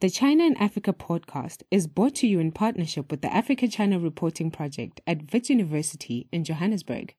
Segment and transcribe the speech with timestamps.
[0.00, 3.98] The China and Africa podcast is brought to you in partnership with the Africa China
[3.98, 7.14] Reporting Project at Wits University in Johannesburg.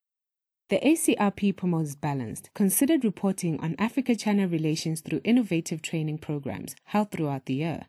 [0.72, 7.12] The ACRP promotes balanced, considered reporting on Africa China relations through innovative training programs held
[7.12, 7.86] throughout the year.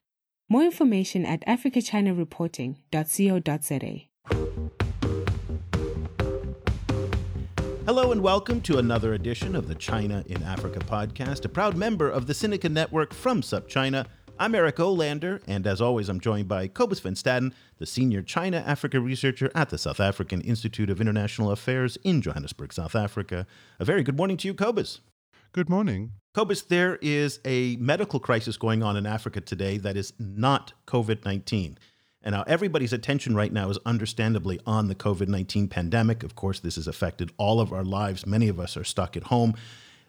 [0.51, 4.09] More information at africachinareporting.co.za.
[7.87, 12.11] Hello and welcome to another edition of the China in Africa podcast, a proud member
[12.11, 14.05] of the Sinica Network from SupChina.
[14.39, 18.63] I'm Eric Olander, and as always, I'm joined by Cobus van Staden, the senior China
[18.67, 23.47] Africa researcher at the South African Institute of International Affairs in Johannesburg, South Africa.
[23.79, 25.01] A very good morning to you, Cobus.
[25.53, 26.13] Good morning.
[26.35, 31.25] Cobus, there is a medical crisis going on in Africa today that is not COVID
[31.25, 31.79] 19.
[32.25, 36.23] And now everybody's attention right now is understandably on the COVID 19 pandemic.
[36.23, 38.27] Of course, this has affected all of our lives.
[38.27, 39.55] Many of us are stuck at home.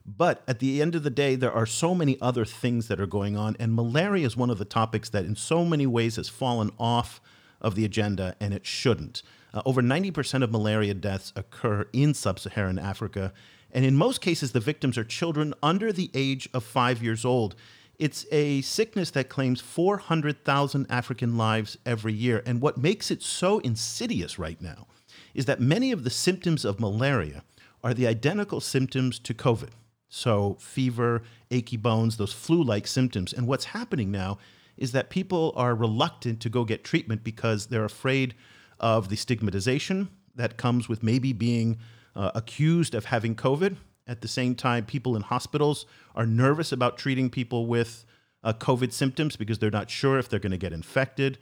[0.05, 3.07] But at the end of the day, there are so many other things that are
[3.07, 6.27] going on, and malaria is one of the topics that, in so many ways, has
[6.27, 7.21] fallen off
[7.61, 9.23] of the agenda, and it shouldn't.
[9.53, 13.31] Uh, over 90% of malaria deaths occur in sub Saharan Africa,
[13.72, 17.56] and in most cases, the victims are children under the age of five years old.
[17.97, 23.59] It's a sickness that claims 400,000 African lives every year, and what makes it so
[23.59, 24.88] insidious right now
[25.33, 27.44] is that many of the symptoms of malaria
[27.83, 29.69] are the identical symptoms to COVID.
[30.16, 33.33] So, fever, achy bones, those flu like symptoms.
[33.33, 34.38] And what's happening now
[34.78, 38.36] is that people are reluctant to go get treatment because they're afraid
[38.80, 41.80] of the stigmatization that comes with maybe being
[42.16, 43.75] uh, accused of having COVID.
[44.06, 48.06] At the same time, people in hospitals are nervous about treating people with
[48.44, 51.39] uh, COVID symptoms because they're not sure if they're going to get infected.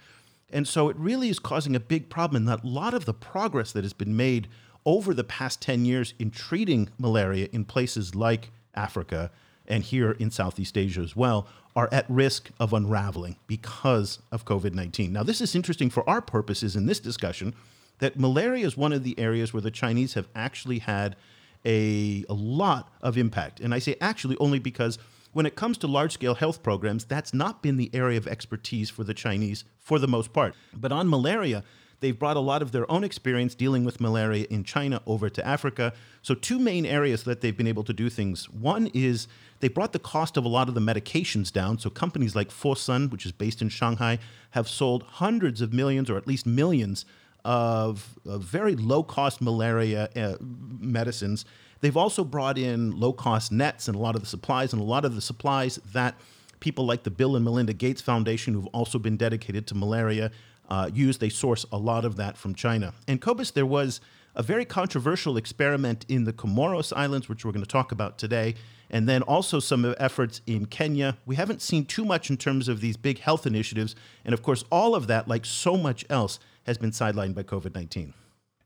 [0.50, 2.48] And so it really is causing a big problem.
[2.48, 4.48] And a lot of the progress that has been made
[4.86, 9.32] over the past 10 years in treating malaria in places like Africa,
[9.68, 14.74] and here in Southeast Asia as well, are at risk of unraveling because of COVID
[14.74, 15.14] 19.
[15.14, 17.54] Now, this is interesting for our purposes in this discussion
[18.00, 21.16] that malaria is one of the areas where the Chinese have actually had
[21.64, 23.60] a, a lot of impact.
[23.60, 24.98] And I say actually only because
[25.34, 28.90] when it comes to large scale health programs, that's not been the area of expertise
[28.90, 30.56] for the Chinese for the most part.
[30.74, 31.64] But on malaria,
[32.02, 35.48] They've brought a lot of their own experience dealing with malaria in China over to
[35.48, 35.94] Africa.
[36.24, 38.50] So, two main areas that they've been able to do things.
[38.50, 39.28] One is
[39.60, 41.78] they brought the cost of a lot of the medications down.
[41.78, 44.18] So, companies like Fosun, which is based in Shanghai,
[44.52, 47.06] have sold hundreds of millions or at least millions
[47.46, 51.46] of, of very low cost malaria uh, medicines.
[51.82, 54.86] They've also brought in low cost nets and a lot of the supplies, and a
[54.86, 56.16] lot of the supplies that
[56.60, 60.32] people like the Bill and Melinda Gates Foundation, who've also been dedicated to malaria,
[60.72, 61.18] uh, use.
[61.18, 62.94] They source a lot of that from China.
[63.08, 64.00] And Cobus, there was
[64.36, 68.56] a very controversial experiment in the Comoros Islands, which we're going to talk about today,
[68.90, 71.18] and then also some efforts in Kenya.
[71.26, 73.96] We haven't seen too much in terms of these big health initiatives.
[74.24, 77.76] And of course, all of that, like so much else, has been sidelined by COVID
[77.76, 78.14] 19.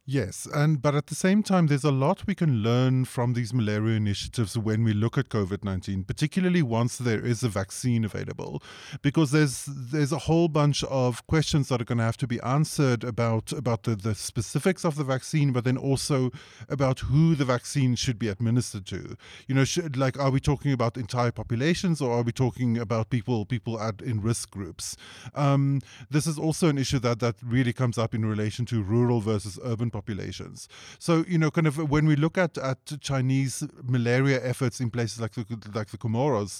[0.07, 3.55] Yes, and but at the same time, there's a lot we can learn from these
[3.55, 8.61] malaria initiatives when we look at COVID nineteen, particularly once there is a vaccine available,
[9.01, 12.39] because there's there's a whole bunch of questions that are going to have to be
[12.41, 16.29] answered about about the, the specifics of the vaccine, but then also
[16.69, 19.17] about who the vaccine should be administered to.
[19.47, 23.09] You know, should, like are we talking about entire populations or are we talking about
[23.09, 24.97] people people at in risk groups?
[25.33, 29.19] Um, this is also an issue that that really comes up in relation to rural
[29.19, 30.57] versus urban populations.
[30.99, 32.79] So, you know, kind of when we look at, at
[33.09, 33.53] Chinese
[33.95, 36.53] malaria efforts in places like the, like the Comoros,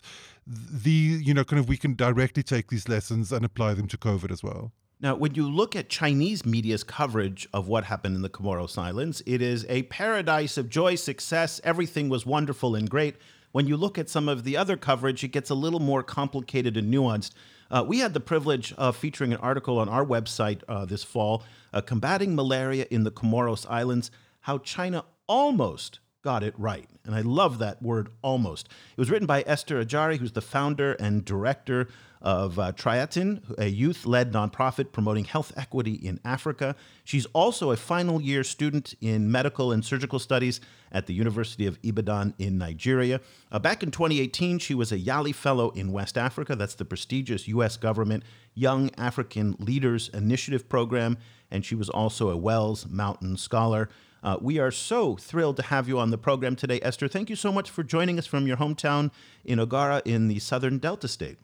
[0.88, 3.98] the, you know, kind of we can directly take these lessons and apply them to
[3.98, 4.72] COVID as well.
[5.02, 9.22] Now, when you look at Chinese media's coverage of what happened in the Comoros Islands,
[9.26, 11.60] it is a paradise of joy, success.
[11.64, 13.16] Everything was wonderful and great.
[13.52, 16.78] When you look at some of the other coverage, it gets a little more complicated
[16.78, 17.32] and nuanced.
[17.70, 21.44] Uh, we had the privilege of featuring an article on our website uh, this fall,
[21.76, 24.10] uh, Combating Malaria in the Comoros Islands,
[24.42, 26.90] how China almost got it right.
[27.06, 28.68] And I love that word almost.
[28.68, 31.88] It was written by Esther Ajari, who's the founder and director
[32.20, 36.76] of uh, TriHealthon, a youth led nonprofit promoting health equity in Africa.
[37.04, 40.60] She's also a final year student in medical and surgical studies
[40.92, 43.22] at the University of Ibadan in Nigeria.
[43.52, 46.56] Uh, back in 2018, she was a Yali Fellow in West Africa.
[46.56, 47.78] That's the prestigious U.S.
[47.78, 48.24] government
[48.56, 51.20] Young African Leaders Initiative program.
[51.52, 53.90] And she was also a Wells Mountain Scholar.
[54.26, 57.08] Uh, we are so thrilled to have you on the program today, Esther.
[57.08, 59.12] Thank you so much for joining us from your hometown
[59.46, 61.38] in Oghara in the southern Delta State.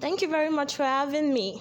[0.00, 1.60] Thank you very much for having me.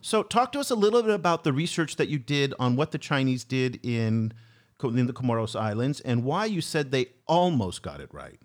[0.00, 2.90] So, talk to us a little bit about the research that you did on what
[2.90, 4.32] the Chinese did in,
[4.82, 8.40] in the Comoros Islands and why you said they almost got it right.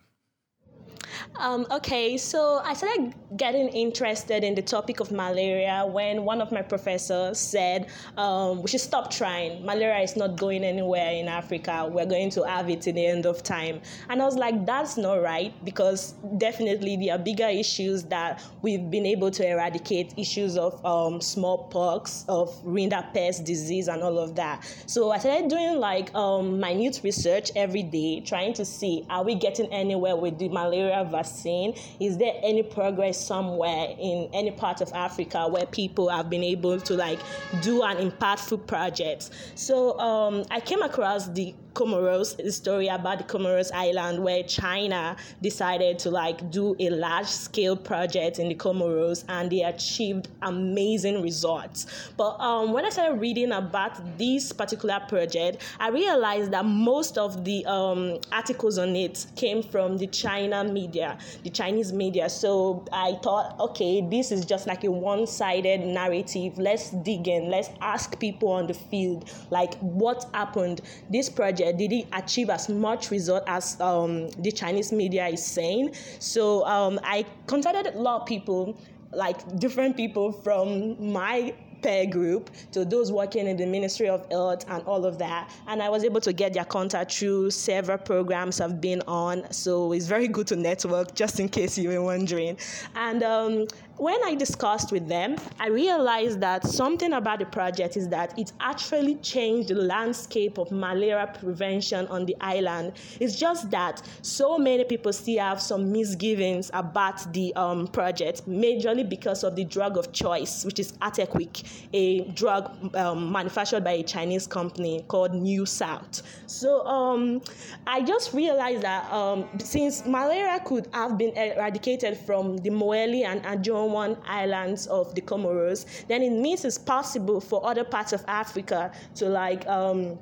[1.37, 6.51] Um, okay, so I started getting interested in the topic of malaria when one of
[6.51, 7.87] my professors said
[8.17, 9.65] um, we should stop trying.
[9.65, 11.89] Malaria is not going anywhere in Africa.
[11.91, 13.81] We're going to have it in the end of time.
[14.09, 18.89] And I was like, that's not right because definitely there are bigger issues that we've
[18.89, 24.63] been able to eradicate issues of um, smallpox, of rinderpest disease, and all of that.
[24.85, 29.35] So I started doing like um, minute research every day, trying to see are we
[29.35, 31.75] getting anywhere with the malaria vaccine?
[31.99, 36.79] Is there any progress somewhere in any part of Africa where people have been able
[36.81, 37.19] to like
[37.61, 39.29] do an impactful project?
[39.55, 45.15] So um, I came across the Comoros, the story about the Comoros island where China
[45.41, 51.21] decided to like do a large scale project in the Comoros and they achieved amazing
[51.21, 52.11] results.
[52.17, 57.45] But um, when I started reading about this particular project, I realized that most of
[57.45, 62.29] the um, articles on it came from the China media, the Chinese media.
[62.29, 66.57] So I thought, okay, this is just like a one sided narrative.
[66.57, 70.81] Let's dig in, let's ask people on the field, like what happened.
[71.09, 75.93] This project project didn't achieve as much result as um, the Chinese media is saying.
[76.19, 78.77] So um, I contacted a lot of people,
[79.13, 84.65] like different people from my peer group to those working in the Ministry of Health
[84.69, 85.51] and all of that.
[85.67, 89.51] And I was able to get their contact through several programs I've been on.
[89.51, 92.57] So it's very good to network, just in case you were wondering.
[92.95, 93.67] And um,
[94.01, 98.51] when I discussed with them, I realized that something about the project is that it
[98.59, 102.93] actually changed the landscape of malaria prevention on the island.
[103.19, 109.07] It's just that so many people still have some misgivings about the um, project, majorly
[109.07, 111.63] because of the drug of choice, which is Artequick,
[111.93, 116.23] a drug um, manufactured by a Chinese company called New South.
[116.47, 117.43] So um,
[117.85, 123.43] I just realized that um, since malaria could have been eradicated from the Mohéli and
[123.43, 123.90] Anjouan
[124.25, 129.29] islands of the Comoros, then it means it's possible for other parts of Africa to
[129.29, 130.17] like um,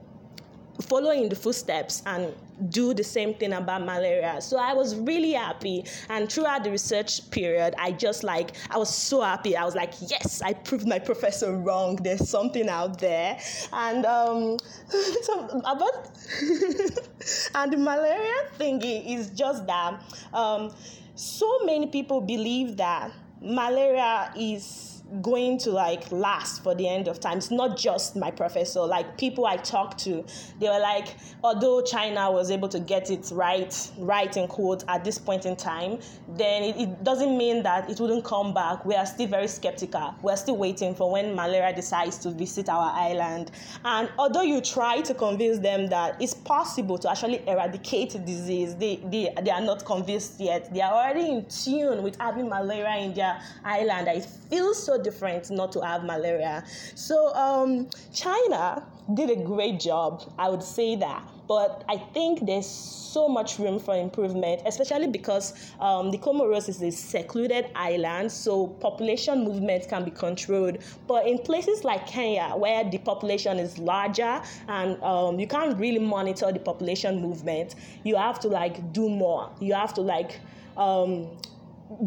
[0.82, 2.34] follow in the footsteps and
[2.70, 4.42] do the same thing about malaria.
[4.42, 5.86] So I was really happy.
[6.10, 9.56] And throughout the research period, I just like, I was so happy.
[9.56, 11.96] I was like, yes, I proved my professor wrong.
[11.98, 13.40] There's something out there.
[13.72, 14.58] And um,
[15.22, 16.10] so about,
[17.56, 20.02] and the malaria thingy is just that
[20.34, 20.74] um,
[21.16, 24.89] so many people believe that malaria is
[25.22, 27.38] going to like last for the end of time.
[27.38, 30.24] It's not just my professor, like people I talked to,
[30.60, 35.04] they were like, although China was able to get it right, right in quote at
[35.04, 36.00] this point in time,
[36.38, 38.86] then it, it doesn't mean that it wouldn't come back.
[38.86, 40.16] We are still very skeptical.
[40.22, 43.52] We're still waiting for when malaria decides to visit our island.
[43.84, 48.98] And although you try to convince them that it's possible to actually eradicate disease, they,
[49.06, 50.74] they, they are not convinced yet.
[50.74, 54.08] They are already in tune with having malaria in their island.
[54.08, 56.64] It feels so different not to have malaria.
[56.96, 61.24] So um, China did a great job, I would say that.
[61.48, 66.80] But I think there's so much room for improvement, especially because um, the Comoros is
[66.84, 70.78] a secluded island, so population movement can be controlled.
[71.08, 75.98] But in places like Kenya, where the population is larger and um, you can't really
[75.98, 77.74] monitor the population movement,
[78.04, 79.50] you have to like do more.
[79.60, 80.40] You have to like
[80.78, 81.30] um,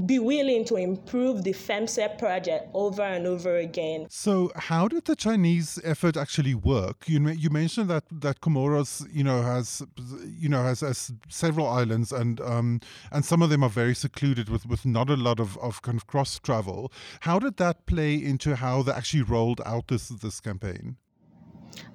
[0.07, 4.07] be willing to improve the FEMSE project over and over again.
[4.09, 7.09] So, how did the Chinese effort actually work?
[7.09, 9.83] You you mentioned that that Comoros, you know, has
[10.25, 14.49] you know has, has several islands, and um, and some of them are very secluded
[14.49, 16.93] with with not a lot of, of kind of cross travel.
[17.21, 20.97] How did that play into how they actually rolled out this this campaign?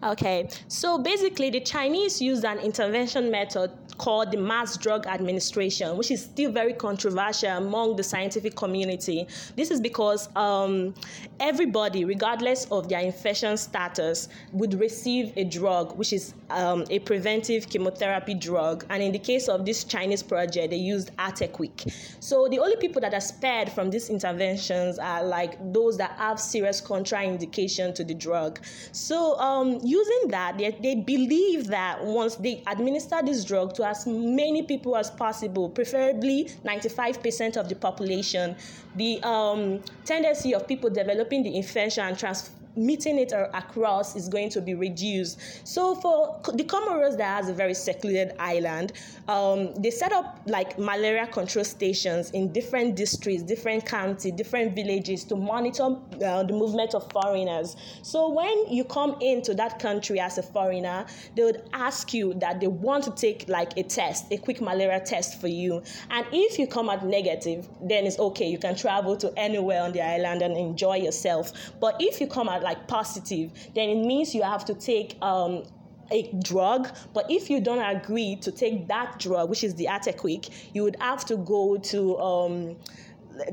[0.03, 6.11] Okay, so basically, the Chinese used an intervention method called the mass drug administration, which
[6.11, 9.27] is still very controversial among the scientific community.
[9.55, 10.93] This is because um,
[11.39, 17.69] everybody, regardless of their infection status, would receive a drug, which is um, a preventive
[17.69, 18.85] chemotherapy drug.
[18.89, 21.91] And in the case of this Chinese project, they used Artequick.
[22.19, 26.39] So the only people that are spared from these interventions are like those that have
[26.39, 28.59] serious contraindication to the drug.
[28.91, 34.05] So um, using that, they, they believe that once they administer this drug to as
[34.07, 38.55] many people as possible, preferably 95% of the population,
[38.95, 44.49] the um, tendency of people developing the infection and trans- meeting it across is going
[44.49, 45.39] to be reduced.
[45.67, 48.93] So for the Comoros that has a very secluded island,
[49.27, 55.23] um, they set up like malaria control stations in different districts, different counties, different villages
[55.25, 55.83] to monitor
[56.23, 57.75] uh, the movement of foreigners.
[58.01, 61.05] So when you come into that country as a foreigner,
[61.35, 64.99] they would ask you that they want to take like a test, a quick malaria
[64.99, 65.81] test for you.
[66.09, 68.47] And if you come out negative, then it's okay.
[68.47, 71.51] You can travel to anywhere on the island and enjoy yourself.
[71.79, 75.63] But if you come out like positive, then it means you have to take um,
[76.11, 80.49] a drug, but if you don't agree to take that drug, which is the Artequick,
[80.73, 82.75] you would have to go to um,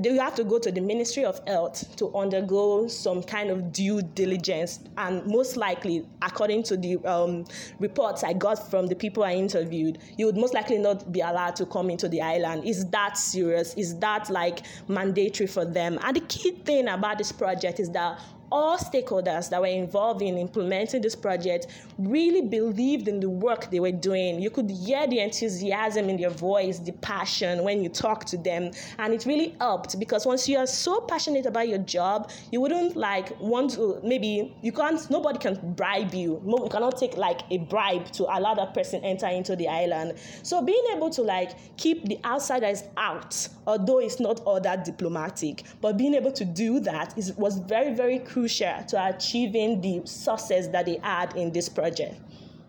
[0.02, 4.00] you have to go to the Ministry of Health to undergo some kind of due
[4.02, 7.44] diligence, and most likely, according to the um,
[7.78, 11.56] reports I got from the people I interviewed, you would most likely not be allowed
[11.56, 12.64] to come into the island.
[12.64, 13.74] Is that serious?
[13.74, 15.98] Is that like mandatory for them?
[16.02, 18.18] And the key thing about this project is that
[18.54, 21.66] all stakeholders that were involved in implementing this project
[21.98, 24.40] really believed in the work they were doing.
[24.40, 28.70] You could hear the enthusiasm in their voice, the passion when you talk to them,
[28.98, 32.94] and it really helped because once you are so passionate about your job, you wouldn't
[32.94, 36.40] like want to maybe you can't nobody can bribe you.
[36.46, 40.16] You cannot take like a bribe to allow that person enter into the island.
[40.44, 45.64] So being able to like keep the outsiders out, although it's not all that diplomatic,
[45.80, 50.02] but being able to do that is was very very crucial crucial to achieving the
[50.04, 52.20] success that they had in this project.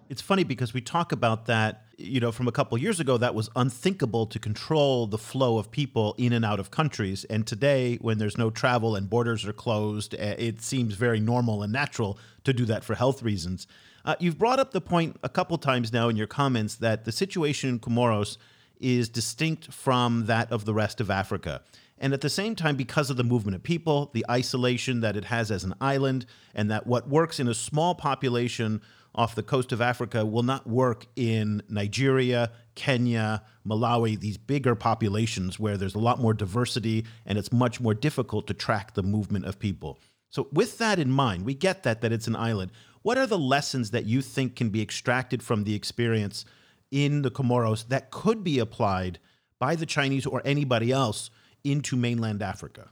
[0.07, 3.35] It's funny because we talk about that, you know, from a couple years ago, that
[3.35, 7.25] was unthinkable to control the flow of people in and out of countries.
[7.25, 11.61] And today, when there's no travel and borders are closed, eh, it seems very normal
[11.61, 13.67] and natural to do that for health reasons.
[14.05, 17.11] Uh, you've brought up the point a couple times now in your comments that the
[17.11, 18.37] situation in Comoros
[18.79, 21.61] is distinct from that of the rest of Africa.
[21.97, 25.25] And at the same time, because of the movement of people, the isolation that it
[25.25, 28.81] has as an island, and that what works in a small population
[29.15, 35.57] off the coast of Africa will not work in Nigeria, Kenya, Malawi, these bigger populations
[35.57, 39.45] where there's a lot more diversity and it's much more difficult to track the movement
[39.45, 39.97] of people.
[40.29, 42.71] So, with that in mind, we get that that it's an island.
[43.03, 46.43] What are the lessons that you think can be extracted from the experience
[46.91, 49.19] in the Comoros that could be applied
[49.59, 51.29] by the Chinese or anybody else
[51.65, 52.89] into mainland Africa?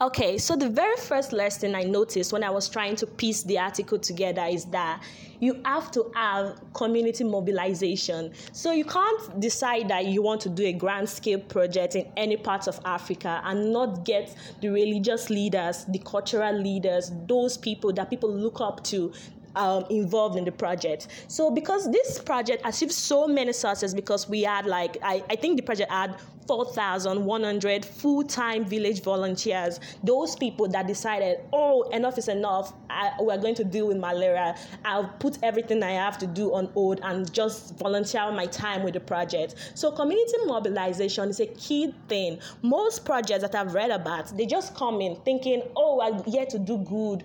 [0.00, 3.58] Okay, so the very first lesson I noticed when I was trying to piece the
[3.58, 5.02] article together is that
[5.38, 8.32] you have to have community mobilization.
[8.52, 12.36] So you can't decide that you want to do a grand scale project in any
[12.36, 18.08] part of Africa and not get the religious leaders, the cultural leaders, those people that
[18.08, 19.12] people look up to
[19.56, 21.08] um, involved in the project.
[21.28, 25.56] So because this project achieved so many success because we had like I, I think
[25.56, 26.16] the project had
[26.46, 29.80] 4,100 full-time village volunteers.
[30.02, 32.72] Those people that decided, oh, enough is enough.
[32.90, 34.56] I, we're going to deal with malaria.
[34.84, 38.94] I'll put everything I have to do on hold and just volunteer my time with
[38.94, 39.54] the project.
[39.74, 42.38] So community mobilization is a key thing.
[42.62, 46.58] Most projects that I've read about, they just come in thinking, oh, I'm here to
[46.58, 47.24] do good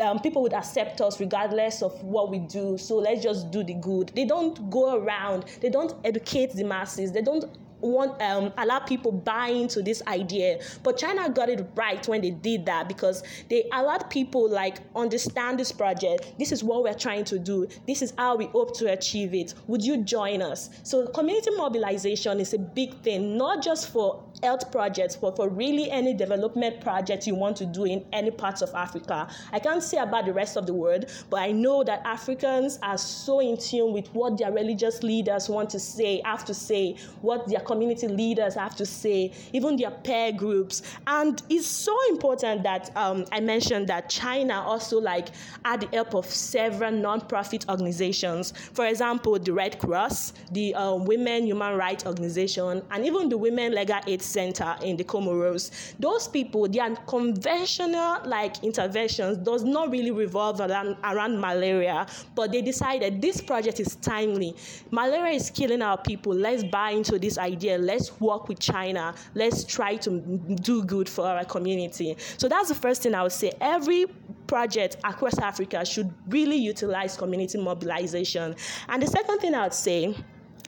[0.00, 2.78] um, people would accept us regardless of what we do.
[2.78, 4.12] So let's just do the good.
[4.14, 5.44] They don't go around.
[5.60, 7.12] They don't educate the masses.
[7.12, 7.44] They don't
[7.84, 10.60] want um, allow people buy into this idea.
[10.82, 15.58] But China got it right when they did that because they allowed people like understand
[15.58, 16.34] this project.
[16.38, 17.68] This is what we're trying to do.
[17.86, 19.54] This is how we hope to achieve it.
[19.66, 20.70] Would you join us?
[20.82, 25.90] So community mobilization is a big thing, not just for health projects, but for really
[25.90, 29.28] any development project you want to do in any parts of Africa.
[29.52, 32.98] I can't say about the rest of the world, but I know that Africans are
[32.98, 37.46] so in tune with what their religious leaders want to say, have to say, what
[37.48, 40.82] their community leaders have to say, even their peer groups.
[41.06, 45.28] And it's so important that um, I mentioned that China also like
[45.64, 48.52] had the help of several non-profit organizations.
[48.72, 53.74] For example, the Red Cross, the um, Women Human Rights Organization, and even the Women
[53.74, 55.70] Legal Aid Center in the Comoros.
[55.98, 62.62] Those people, their conventional like interventions does not really revolve around, around malaria, but they
[62.62, 64.56] decided this project is timely.
[64.90, 66.34] Malaria is killing our people.
[66.34, 67.78] Let's buy into this idea.
[67.78, 69.14] Let's work with China.
[69.34, 70.20] Let's try to
[70.62, 72.16] do good for our community.
[72.38, 73.52] So that's the first thing I would say.
[73.60, 74.06] Every
[74.46, 78.54] project across Africa should really utilize community mobilization.
[78.88, 80.14] And the second thing I would say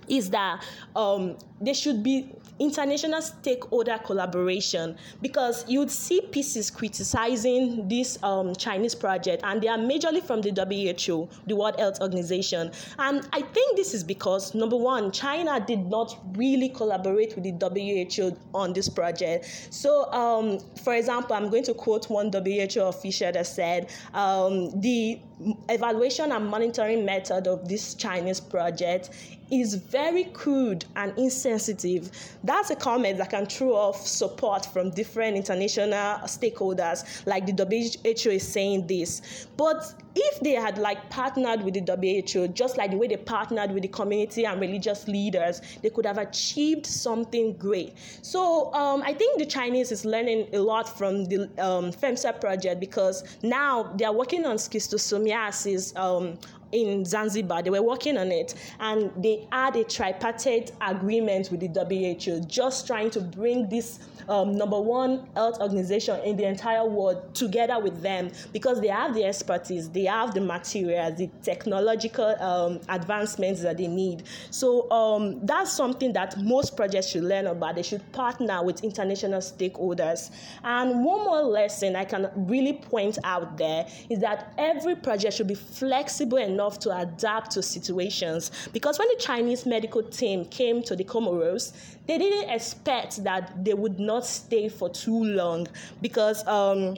[0.08, 8.18] is that um, there should be international stakeholder collaboration because you'd see pieces criticizing this
[8.22, 12.70] um, Chinese project, and they are majorly from the WHO, the World Health Organization.
[12.98, 18.06] And I think this is because, number one, China did not really collaborate with the
[18.18, 19.68] WHO on this project.
[19.70, 25.20] So, um, for example, I'm going to quote one WHO official that said um, the
[25.68, 29.10] evaluation and monitoring method of this Chinese project
[29.50, 32.10] is very crude and insensitive.
[32.42, 38.30] That's a comment that can throw off support from different international stakeholders, like the WHO
[38.30, 39.46] is saying this.
[39.56, 43.70] But if they had like partnered with the WHO, just like the way they partnered
[43.70, 47.94] with the community and religious leaders, they could have achieved something great.
[48.22, 52.80] So um, I think the Chinese is learning a lot from the um, FEMSE project
[52.80, 56.38] because now they are working on schistosomiasis um,
[56.72, 57.62] in Zanzibar.
[57.62, 62.86] They were working on it and they had a tripartite agreement with the WHO, just
[62.86, 68.02] trying to bring this um, number one health organization in the entire world together with
[68.02, 73.76] them because they have the expertise, they have the materials, the technological um, advancements that
[73.76, 74.24] they need.
[74.50, 77.76] So um, that's something that most projects should learn about.
[77.76, 80.30] They should partner with international stakeholders.
[80.64, 85.46] And one more lesson I can really point out there is that every project should
[85.48, 88.50] be flexible enough to adapt to situations.
[88.72, 91.72] Because when the Chinese medical team came to the Comoros,
[92.06, 95.66] they didn't expect that they would not stay for too long
[96.00, 96.96] because um,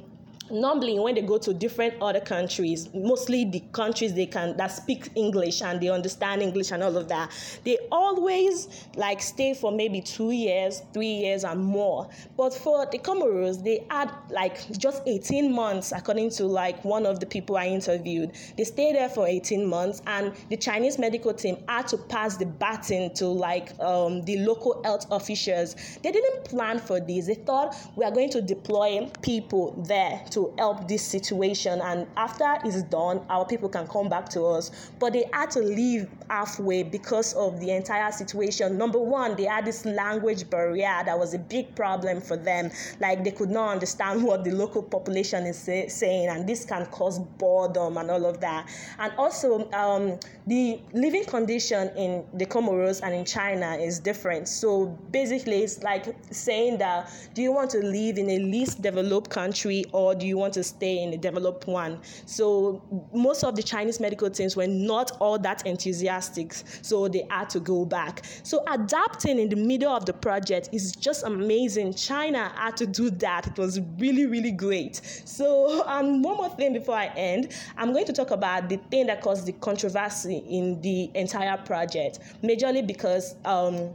[0.50, 5.11] normally when they go to different other countries mostly the countries they can that speak
[5.14, 7.31] english and they understand english and all of that
[7.64, 12.09] they always like stay for maybe two years three years and more.
[12.37, 17.21] But for the comoros they had like just 18 months according to like one of
[17.21, 18.33] the people i interviewed.
[18.57, 22.47] They stayed there for 18 months and the chinese medical team had to pass the
[22.47, 25.76] baton to like um, the local health officials.
[26.02, 27.26] They didn't plan for this.
[27.26, 31.80] They thought we are going to deploy people there to to help this situation.
[31.80, 34.71] And after it's done, our people can come back to us.
[35.00, 38.78] But they had to leave halfway because of the entire situation.
[38.78, 42.71] Number one, they had this language barrier that was a big problem for them.
[43.00, 46.87] Like they could not understand what the local population is say, saying, and this can
[46.87, 48.68] cause boredom and all of that.
[49.00, 54.47] And also, um, the living condition in the Comoros and in China is different.
[54.49, 59.30] So basically, it's like saying that do you want to live in a least developed
[59.30, 62.00] country or do you want to stay in a developed one?
[62.26, 62.82] So
[63.12, 67.61] most of the Chinese medical teams were not all that enthusiastic, so they had to
[67.61, 68.25] go back.
[68.42, 71.94] So adapting in the middle of the project is just amazing.
[71.94, 73.47] China had to do that.
[73.47, 75.00] It was really, really great.
[75.25, 79.06] So, and one more thing before I end, I'm going to talk about the thing
[79.06, 83.36] that caused the controversy in the entire project, majorly because.
[83.45, 83.95] Um,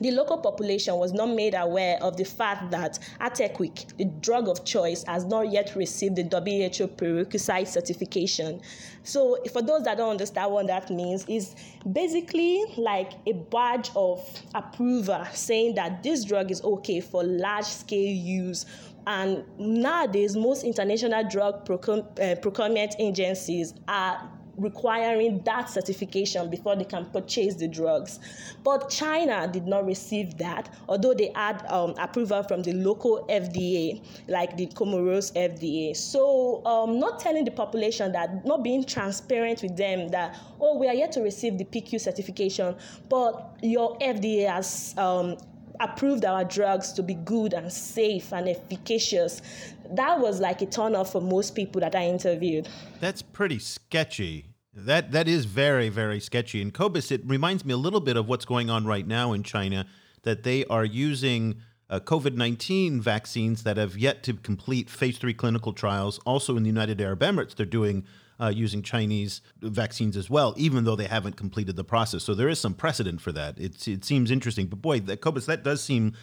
[0.00, 4.64] the local population was not made aware of the fact that Artequick, the drug of
[4.64, 8.60] choice, has not yet received the WHO prerequisite certification.
[9.02, 11.54] So, for those that don't understand what that means, is
[11.92, 18.14] basically like a badge of approval saying that this drug is okay for large scale
[18.14, 18.66] use
[19.06, 27.06] and nowadays most international drug uh, procurement agencies are requiring that certification before they can
[27.06, 28.20] purchase the drugs.
[28.62, 34.02] But China did not receive that, although they had um, approval from the local FDA,
[34.28, 35.96] like the Comoros FDA.
[35.96, 40.88] So, um, not telling the population that, not being transparent with them that, oh, we
[40.88, 42.76] are yet to receive the PQ certification,
[43.08, 45.36] but your FDA has um,
[45.80, 49.42] approved our drugs to be good and safe and efficacious.
[49.90, 52.68] That was like a turn off for most people that I interviewed.
[53.00, 54.46] That's pretty sketchy.
[54.72, 56.60] That that is very very sketchy.
[56.60, 59.42] And Cobus, it reminds me a little bit of what's going on right now in
[59.42, 59.86] China,
[60.22, 61.56] that they are using
[61.90, 66.18] uh, COVID nineteen vaccines that have yet to complete phase three clinical trials.
[66.26, 68.04] Also in the United Arab Emirates, they're doing
[68.40, 72.24] uh, using Chinese vaccines as well, even though they haven't completed the process.
[72.24, 73.58] So there is some precedent for that.
[73.58, 76.14] It's it seems interesting, but boy, that, Cobus, that does seem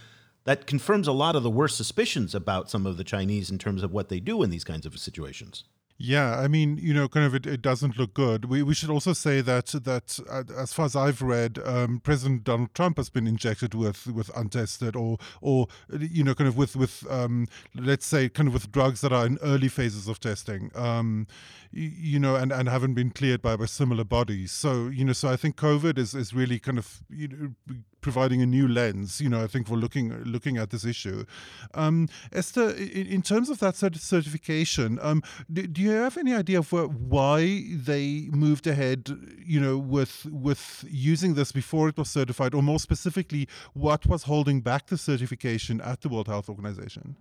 [0.43, 3.84] that confirms a lot of the worst suspicions about some of the Chinese in terms
[3.84, 5.65] of what they do in these kinds of situations.
[6.04, 8.46] Yeah, I mean, you know, kind of it, it doesn't look good.
[8.46, 12.44] We, we should also say that that uh, as far as I've read, um, President
[12.44, 15.68] Donald Trump has been injected with with untested or or
[16.00, 19.28] you know, kind of with with um, let's say kind of with drugs that are
[19.28, 21.28] in early phases of testing, um,
[21.72, 24.52] you, you, know, and, and haven't been cleared by, by similar bodies.
[24.52, 28.42] So you know, so I think COVID is is really kind of you know, providing
[28.42, 31.26] a new lens, you know, I think for looking looking at this issue.
[31.74, 36.60] Um, Esther, in, in, terms of that certification, um, do, do, you have any idea
[36.60, 39.10] of why they moved ahead,
[39.46, 44.24] you know, with with using this before it was certified, or more specifically, what was
[44.24, 47.16] holding back the certification at the World Health Organization?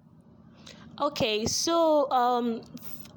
[1.01, 2.61] Okay, so um,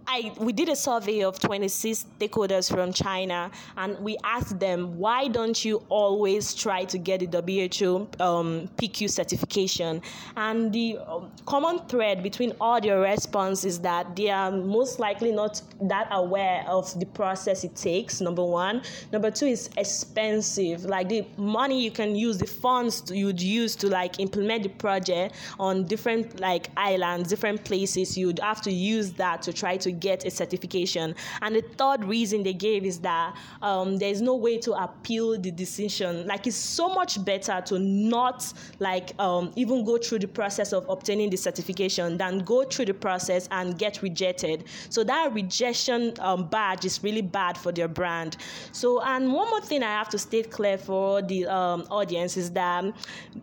[0.07, 5.27] I we did a survey of 26 stakeholders from China, and we asked them why
[5.27, 10.01] don't you always try to get the WHO um, PQ certification?
[10.35, 15.31] And the um, common thread between all their response is that they are most likely
[15.31, 18.21] not that aware of the process it takes.
[18.21, 20.85] Number one, number two is expensive.
[20.85, 25.35] Like the money you can use, the funds you'd use to like implement the project
[25.59, 30.25] on different like islands, different places, you'd have to use that to try to get
[30.25, 31.15] a certification.
[31.41, 35.51] And the third reason they gave is that um, there's no way to appeal the
[35.51, 36.27] decision.
[36.27, 40.86] Like it's so much better to not like um, even go through the process of
[40.89, 44.65] obtaining the certification than go through the process and get rejected.
[44.89, 48.38] So that rejection um, badge is really bad for their brand.
[48.71, 52.51] So and one more thing I have to state clear for the um, audience is
[52.51, 52.86] that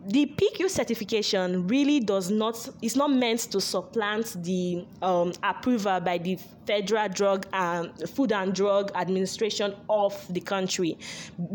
[0.07, 6.17] the PQ certification really does not is not meant to supplant the um, approval by
[6.17, 10.97] the Federal Drug and Food and Drug Administration of the country.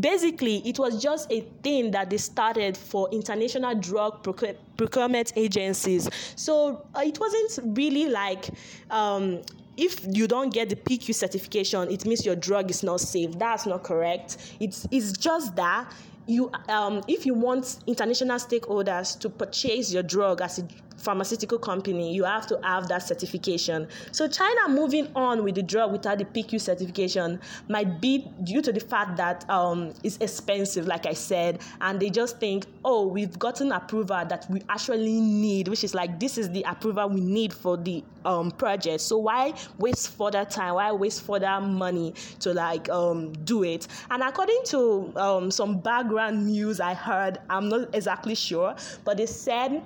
[0.01, 4.23] Basically, it was just a thing that they started for international drug
[4.77, 6.09] procurement agencies.
[6.35, 8.49] So uh, it wasn't really like
[8.91, 9.43] um,
[9.77, 13.39] if you don't get the PQ certification, it means your drug is not safe.
[13.39, 14.39] That's not correct.
[14.59, 15.93] It's, it's just that
[16.27, 22.15] you, um, if you want international stakeholders to purchase your drug as a pharmaceutical company,
[22.15, 23.89] you have to have that certification.
[24.13, 28.73] So China moving on with the drug without the PQ certification might be due to
[28.73, 33.39] the fact that um, it's expensive, like I said, and they just think, oh, we've
[33.39, 37.53] gotten approval that we actually need, which is like this is the approval we need
[37.53, 39.01] for the um, project.
[39.01, 40.75] So why waste further time?
[40.75, 43.87] Why waste further money to like um, do it?
[44.11, 49.27] And according to um, some background news I heard, I'm not exactly sure, but they
[49.27, 49.83] said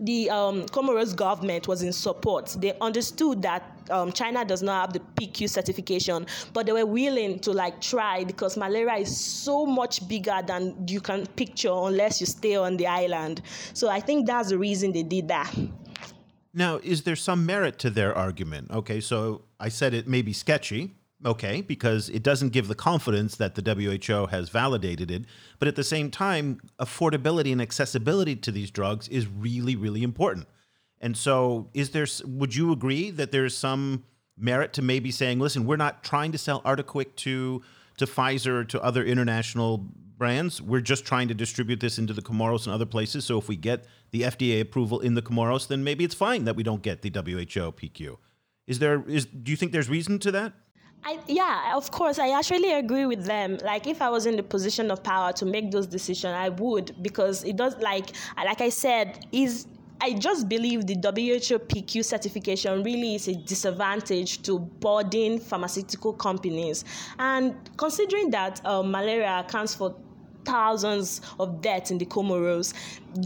[0.00, 2.56] the um, Comoros government was in support.
[2.58, 7.38] They understood that um, China does not have the PQ certification, but they were willing
[7.40, 12.26] to like try because malaria is so much bigger than you can picture unless you
[12.26, 13.42] stay on the island.
[13.74, 15.52] So I think that's the reason they did that.
[16.54, 18.70] Now, is there some merit to their argument?
[18.70, 23.36] Okay, so I said it may be sketchy, okay, because it doesn't give the confidence
[23.36, 25.24] that the WHO has validated it.
[25.58, 30.46] But at the same time, affordability and accessibility to these drugs is really, really important.
[31.00, 32.06] And so, is there?
[32.24, 34.04] Would you agree that there's some
[34.36, 37.62] merit to maybe saying, listen, we're not trying to sell Artequick to
[37.98, 39.84] to Pfizer or to other international
[40.18, 40.62] brands.
[40.62, 43.24] We're just trying to distribute this into the Comoros and other places.
[43.24, 46.56] So if we get the FDA approval in the Comoros, then maybe it's fine that
[46.56, 48.16] we don't get the WHO PQ.
[48.66, 50.52] Is there is do you think there's reason to that?
[51.04, 53.58] I, yeah, of course, I actually agree with them.
[53.64, 56.94] Like, if I was in the position of power to make those decisions, I would
[57.02, 57.76] because it does.
[57.78, 59.66] Like, like I said, is
[60.00, 66.84] I just believe the WHO PQ certification really is a disadvantage to boarding pharmaceutical companies.
[67.18, 69.96] And considering that uh, malaria accounts for
[70.44, 72.74] thousands of deaths in the Comoros,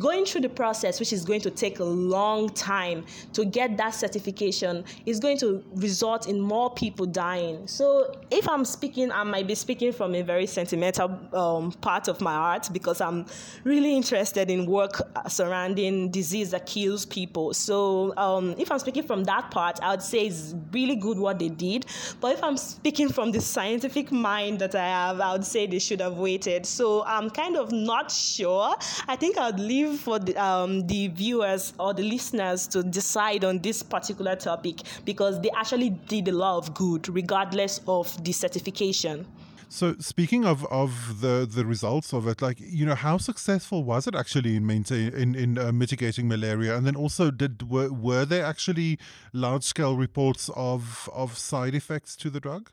[0.01, 3.91] going through the process, which is going to take a long time to get that
[3.95, 7.67] certification, is going to result in more people dying.
[7.67, 12.21] So, if I'm speaking, I might be speaking from a very sentimental um, part of
[12.21, 13.27] my heart because I'm
[13.65, 17.55] really interested in work surrounding disease that kills people.
[17.55, 21.39] So, um, if I'm speaking from that part, I would say it's really good what
[21.39, 21.87] they did.
[22.21, 25.79] But if I'm speaking from the scientific mind that I have, I would say they
[25.79, 26.67] should have waited.
[26.67, 28.75] So, I'm kind of not sure.
[29.09, 33.59] I think I'd leave for the, um, the viewers or the listeners to decide on
[33.61, 39.27] this particular topic because they actually did a lot of good regardless of the certification.
[39.69, 44.07] So speaking of, of the, the results of it, like you know, how successful was
[44.07, 46.77] it actually in maintain in in uh, mitigating malaria?
[46.77, 48.99] And then also, did were, were there actually
[49.33, 52.71] large scale reports of of side effects to the drug?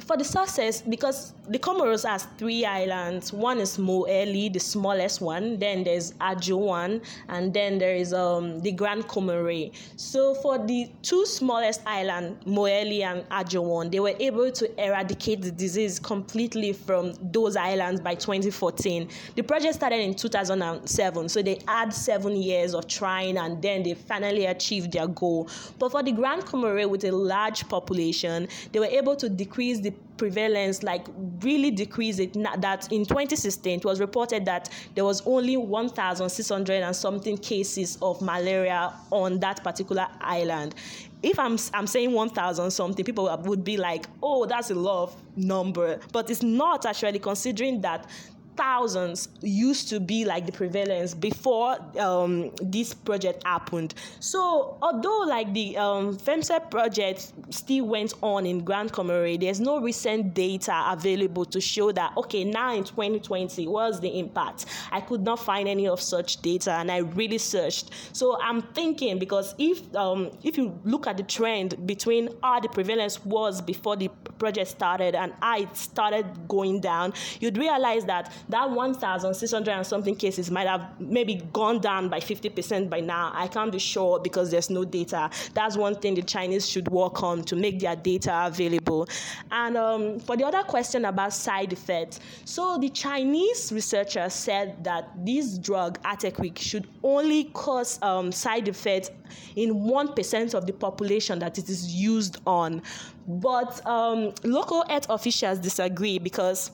[0.00, 3.32] For the success, because the Comoros has three islands.
[3.32, 5.58] One is Mohéli, the smallest one.
[5.58, 9.70] Then there's Anjouan, and then there is um, the Grand Comore.
[9.96, 15.52] So for the two smallest islands, Mohéli and Anjouan, they were able to eradicate the
[15.52, 19.08] disease completely from those islands by 2014.
[19.36, 23.94] The project started in 2007, so they had seven years of trying, and then they
[23.94, 25.48] finally achieved their goal.
[25.78, 29.94] But for the Grand Comore, with a large population, they were able to decrease the
[30.16, 31.06] prevalence, like
[31.40, 32.32] really decrease it.
[32.34, 38.20] That in 2016, it was reported that there was only 1,600 and something cases of
[38.20, 40.74] malaria on that particular island.
[41.22, 45.98] If I'm, I'm saying 1,000 something, people would be like, oh, that's a lot number.
[46.12, 48.08] But it's not actually, considering that
[48.56, 53.94] thousands used to be like the prevalence before um, this project happened.
[54.20, 59.80] So although like the um, FEMSE project still went on in Grand Comore, there's no
[59.80, 64.66] recent data available to show that okay now in 2020 what's the impact?
[64.90, 67.90] I could not find any of such data, and I really searched.
[68.12, 72.68] So I'm thinking because if um, if you look at the trend between how the
[72.68, 78.32] prevalence was before the project started and how it started going down, you'd realize that
[78.48, 83.32] that 1,600 and something cases might have maybe gone down by 50% by now.
[83.34, 85.30] I can't be sure because there's no data.
[85.54, 89.08] That's one thing the Chinese should work on to make their data available.
[89.50, 95.10] And um, for the other question about side effects, so the Chinese researchers said that
[95.24, 99.10] this drug, Artequick, should only cause um, side effects
[99.56, 102.82] in 1% of the population that it is used on.
[103.26, 106.70] But um, local health officials disagree because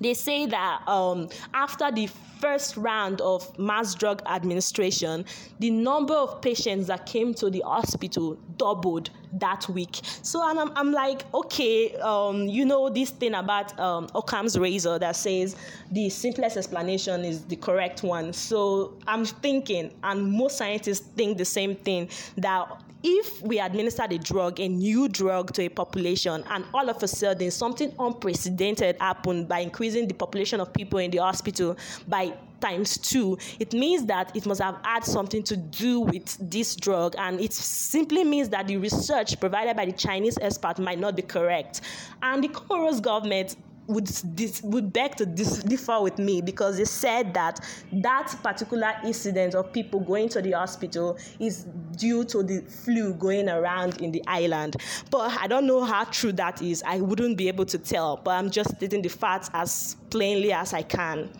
[0.00, 2.08] they say that um, after the
[2.40, 5.24] first round of mass drug administration,
[5.58, 10.00] the number of patients that came to the hospital doubled that week.
[10.22, 14.98] So, and I'm, I'm like, okay, um, you know, this thing about um, Occam's razor
[14.98, 15.54] that says
[15.92, 18.32] the simplest explanation is the correct one.
[18.32, 22.08] So, I'm thinking, and most scientists think the same thing,
[22.38, 22.68] that
[23.02, 27.08] if we administer a drug, a new drug to a population, and all of a
[27.08, 31.76] sudden something unprecedented happened by increasing the population of people in the hospital
[32.08, 36.76] by times two, it means that it must have had something to do with this
[36.76, 41.16] drug, and it simply means that the research provided by the Chinese expert might not
[41.16, 41.80] be correct.
[42.22, 43.56] And the Comoros government
[43.90, 47.60] would dis, would beg to dis, differ with me because they said that
[47.92, 53.48] that particular incident of people going to the hospital is due to the flu going
[53.48, 54.76] around in the island.
[55.10, 56.82] But I don't know how true that is.
[56.86, 58.16] I wouldn't be able to tell.
[58.16, 61.30] But I'm just stating the facts as plainly as I can.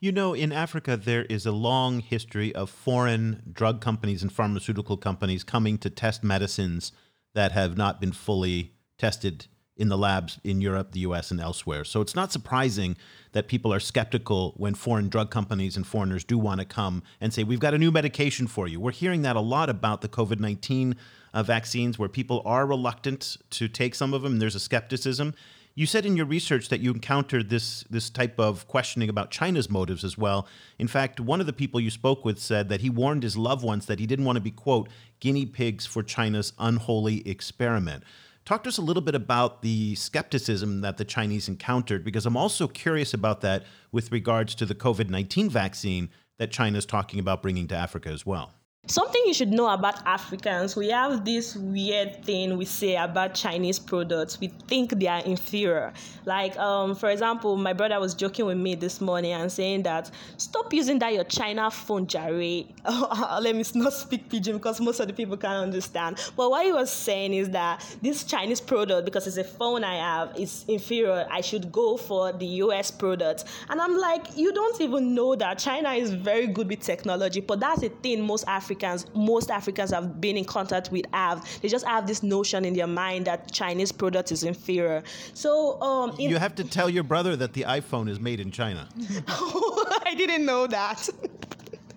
[0.00, 4.96] You know, in Africa, there is a long history of foreign drug companies and pharmaceutical
[4.96, 6.92] companies coming to test medicines
[7.34, 9.46] that have not been fully tested
[9.80, 11.84] in the labs in Europe, the US, and elsewhere.
[11.84, 12.96] So it's not surprising
[13.32, 17.32] that people are skeptical when foreign drug companies and foreigners do want to come and
[17.32, 18.78] say, We've got a new medication for you.
[18.78, 20.96] We're hearing that a lot about the COVID 19
[21.32, 24.38] uh, vaccines, where people are reluctant to take some of them.
[24.38, 25.34] There's a skepticism.
[25.74, 29.70] You said in your research that you encountered this this type of questioning about China's
[29.70, 30.46] motives as well.
[30.78, 33.64] In fact, one of the people you spoke with said that he warned his loved
[33.64, 34.90] ones that he didn't want to be quote
[35.20, 38.04] guinea pigs for China's unholy experiment.
[38.44, 42.36] Talk to us a little bit about the skepticism that the Chinese encountered, because I'm
[42.36, 47.20] also curious about that with regards to the COVID 19 vaccine that China is talking
[47.20, 48.54] about bringing to Africa as well.
[48.86, 53.78] Something you should know about Africans, we have this weird thing we say about Chinese
[53.78, 54.40] products.
[54.40, 55.92] We think they are inferior.
[56.24, 60.10] Like, um, for example, my brother was joking with me this morning and saying that
[60.38, 62.74] stop using that your China phone, Jerry.
[63.40, 66.18] Let me not speak pidgin because most of the people can't understand.
[66.34, 69.96] But what he was saying is that this Chinese product, because it's a phone I
[69.96, 71.28] have, is inferior.
[71.30, 73.44] I should go for the US product.
[73.68, 77.60] And I'm like, you don't even know that China is very good with technology, but
[77.60, 81.44] that's a thing most Africans Africans, most Africans have been in contact with have.
[81.60, 85.02] They just have this notion in their mind that Chinese product is inferior.
[85.34, 88.88] So um, you have to tell your brother that the iPhone is made in China.
[89.28, 91.08] I didn't know that.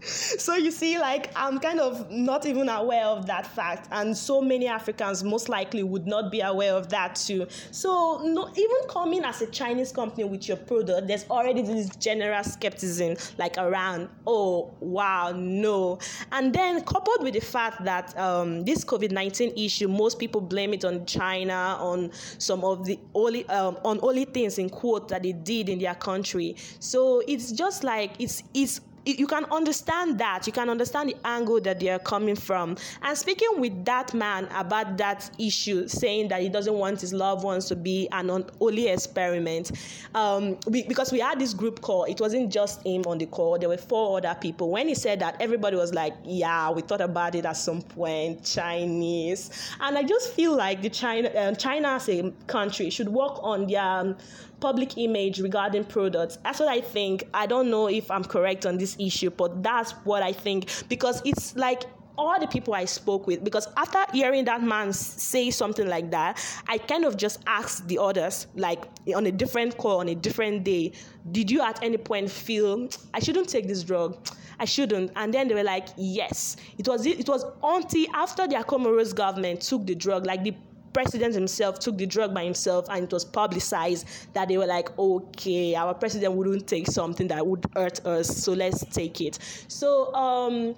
[0.04, 4.42] so you see, like I'm kind of not even aware of that fact, and so
[4.42, 7.48] many Africans most likely would not be aware of that too.
[7.72, 12.44] So no, even coming as a Chinese company with your product, there's already this general
[12.44, 16.00] skepticism like around, oh wow, no,
[16.32, 20.74] and then coupled with the fact that um, this COVID nineteen issue, most people blame
[20.74, 25.24] it on China, on some of the only um, on only things in quote that
[25.24, 26.56] they did in their country.
[26.80, 30.48] So it's just like it's it's you can understand that.
[30.48, 32.78] You can understand the angle that they are coming from.
[33.02, 37.44] And speaking with that man about that issue saying that he doesn't want his loved
[37.44, 39.72] ones to be an only experiment
[40.16, 42.06] um, we, because we had this group call.
[42.06, 43.58] It wasn't just him on the call.
[43.60, 44.70] There were four other people.
[44.72, 48.44] When he said that everybody was like yeah we thought about it at some point
[48.44, 49.52] chinese.
[49.80, 53.68] And i just feel like the china uh, china as a country should work on
[53.68, 54.16] their um,
[54.64, 56.38] public image regarding products.
[56.42, 57.26] That's what I think.
[57.34, 61.22] I don't know if I'm correct on this issue, but that's what I think because
[61.26, 61.84] it's like
[62.18, 66.40] all the people I spoke with, because after hearing that man say something like that,
[66.68, 68.84] I kind of just asked the others, like
[69.16, 70.92] on a different call, on a different day,
[71.32, 74.18] did you at any point feel I shouldn't take this drug?
[74.60, 75.12] I shouldn't.
[75.16, 76.58] And then they were like, yes.
[76.78, 80.54] It was it was until after the Comoros government took the drug, like the
[80.94, 84.98] president himself took the drug by himself and it was publicized that they were like,
[84.98, 89.40] okay, our president wouldn't take something that would hurt us, so let's take it.
[89.68, 90.76] So um,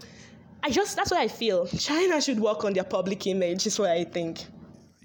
[0.64, 1.68] I just that's what I feel.
[1.68, 4.46] China should work on their public image, is what I think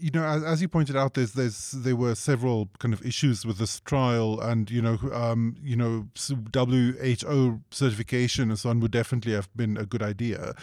[0.00, 3.44] you know, as, as, you pointed out, there's there's there were several kind of issues
[3.44, 6.08] with this trial, and you know, um, you know,
[6.54, 10.54] WHO certification and so on would definitely have been a good idea.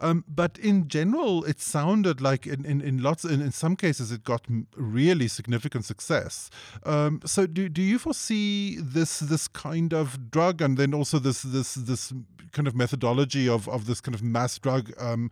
[0.00, 4.12] Um, but in general, it sounded like in, in, in lots in, in some cases
[4.12, 6.50] it got really significant success.
[6.84, 11.42] Um, so do, do you foresee this this kind of drug and then also this
[11.42, 12.12] this this
[12.52, 15.30] kind of methodology of, of this kind of mass drug um,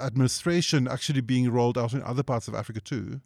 [0.00, 3.20] administration actually being rolled out in other parts of Africa too?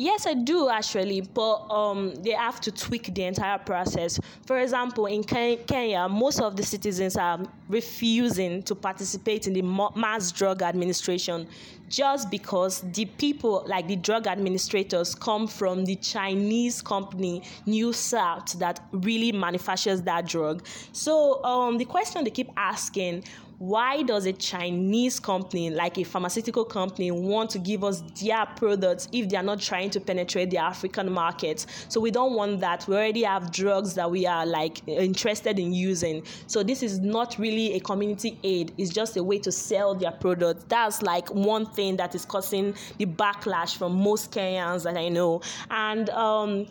[0.00, 4.20] Yes, I do actually, but um, they have to tweak the entire process.
[4.46, 9.62] For example, in Kenya, most of the citizens are refusing to participate in the
[9.96, 11.48] mass drug administration
[11.88, 18.52] just because the people, like the drug administrators, come from the Chinese company New South
[18.60, 20.64] that really manufactures that drug.
[20.92, 23.24] So um, the question they keep asking
[23.58, 29.08] why does a Chinese company, like a pharmaceutical company, want to give us their products
[29.12, 31.66] if they are not trying to penetrate the African market?
[31.88, 32.86] So we don't want that.
[32.86, 36.22] We already have drugs that we are like interested in using.
[36.46, 38.72] So this is not really a community aid.
[38.78, 40.64] It's just a way to sell their products.
[40.68, 45.42] That's like one thing that is causing the backlash from most Kenyans that I know.
[45.70, 46.66] And um,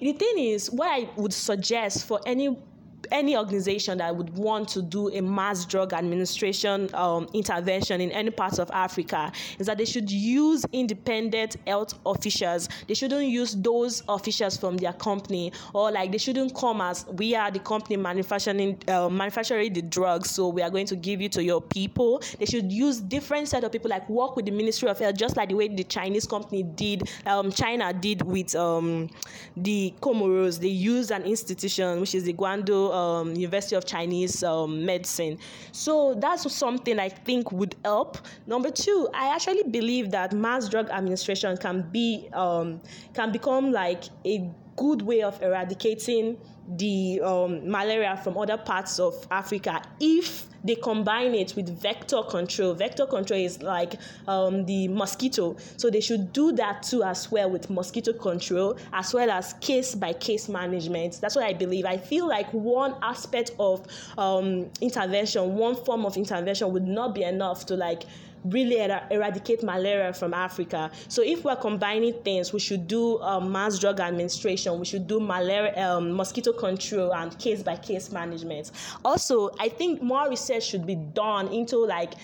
[0.00, 2.56] the thing is, what I would suggest for any
[3.10, 8.30] any organization that would want to do a mass drug administration um, intervention in any
[8.30, 12.68] part of Africa is that they should use independent health officials.
[12.86, 17.34] They shouldn't use those officials from their company, or like they shouldn't come as we
[17.34, 21.28] are the company manufacturing uh, manufacturing the drugs, so we are going to give you
[21.30, 22.22] to your people.
[22.38, 25.36] They should use different set of people, like work with the Ministry of Health, just
[25.36, 29.10] like the way the Chinese company did, um, China did with um,
[29.56, 30.60] the Comoros.
[30.60, 35.38] They used an institution, which is the Guangdong um, University of Chinese um, Medicine.
[35.72, 38.18] So that's something I think would help.
[38.46, 42.80] Number two, I actually believe that mass drug administration can be um,
[43.14, 46.38] can become like a good way of eradicating
[46.76, 52.72] the um, malaria from other parts of Africa if they combine it with vector control.
[52.74, 53.94] Vector control is like
[54.28, 55.56] um, the mosquito.
[55.76, 59.94] So they should do that too as well with mosquito control as well as case
[59.94, 61.20] by case management.
[61.20, 61.84] That's what I believe.
[61.84, 67.24] I feel like one aspect of um, intervention, one form of intervention would not be
[67.24, 68.04] enough to like
[68.44, 70.90] really er- eradicate malaria from Africa.
[71.08, 75.20] So if we're combining things, we should do um, mass drug administration, we should do
[75.20, 78.72] malaria, um, mosquito control, and case by case management.
[79.04, 82.14] Also, I think more research should be done into like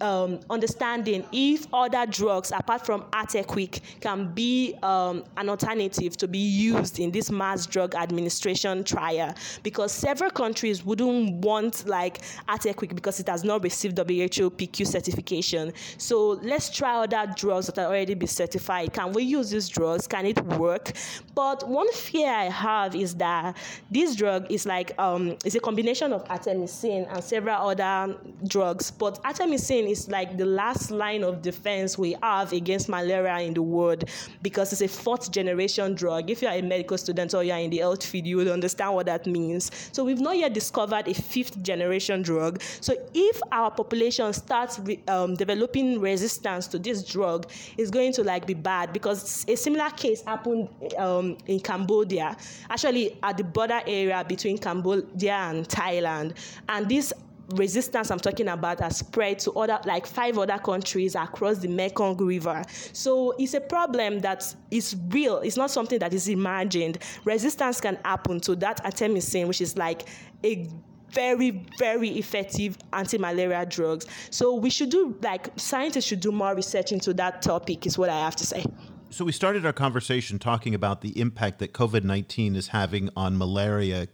[0.00, 6.38] um, understanding if other drugs apart from Artequick can be um, an alternative to be
[6.38, 13.20] used in this mass drug administration trial because several countries wouldn't want like Artequick because
[13.20, 15.67] it has not received WHO PQ certification.
[15.96, 18.92] So let's try other drugs that are already be certified.
[18.92, 20.06] Can we use these drugs?
[20.06, 20.92] Can it work?
[21.34, 23.56] But one fear I have is that
[23.90, 28.90] this drug is like um, it's a combination of artemisinin and several other drugs.
[28.90, 33.62] But artemisinin is like the last line of defense we have against malaria in the
[33.62, 34.04] world
[34.42, 36.30] because it's a fourth generation drug.
[36.30, 38.52] If you are a medical student or you are in the health field, you will
[38.52, 39.70] understand what that means.
[39.92, 42.62] So we've not yet discovered a fifth generation drug.
[42.80, 48.22] So if our population starts um, developing developing resistance to this drug is going to
[48.22, 52.36] like be bad because a similar case happened um, in Cambodia,
[52.70, 56.36] actually at the border area between Cambodia and Thailand,
[56.68, 57.12] and this
[57.54, 62.16] resistance I'm talking about has spread to other like five other countries across the Mekong
[62.18, 62.62] River.
[62.92, 65.38] So it's a problem that is real.
[65.38, 66.98] It's not something that is imagined.
[67.24, 70.06] Resistance can happen to that artemisinin, which is like
[70.44, 70.68] a
[71.12, 74.06] very very effective anti-malaria drugs.
[74.30, 78.08] So we should do like scientists should do more research into that topic is what
[78.10, 78.64] i have to say.
[79.10, 84.08] So we started our conversation talking about the impact that covid-19 is having on malaria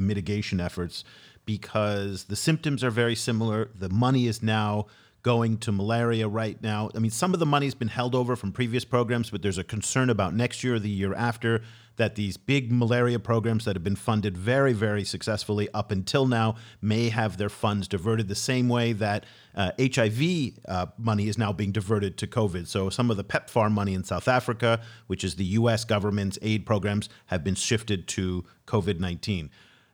[0.00, 1.04] mitigation efforts
[1.44, 3.70] because the symptoms are very similar.
[3.74, 4.86] The money is now
[5.22, 6.90] going to malaria right now.
[6.94, 9.64] I mean, some of the money's been held over from previous programs, but there's a
[9.64, 11.62] concern about next year or the year after
[11.98, 16.56] that these big malaria programs that have been funded very, very successfully up until now
[16.80, 21.52] may have their funds diverted the same way that uh, HIV uh, money is now
[21.52, 22.66] being diverted to COVID.
[22.66, 26.64] So some of the PEPFAR money in South Africa, which is the US government's aid
[26.64, 29.50] programs, have been shifted to COVID 19.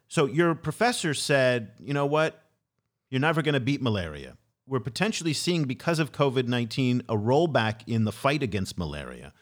[0.08, 2.40] So your professor said, you know what?
[3.10, 4.36] You're never going to beat malaria
[4.66, 9.32] we're potentially seeing, because of COVID 19, a rollback in the fight against malaria.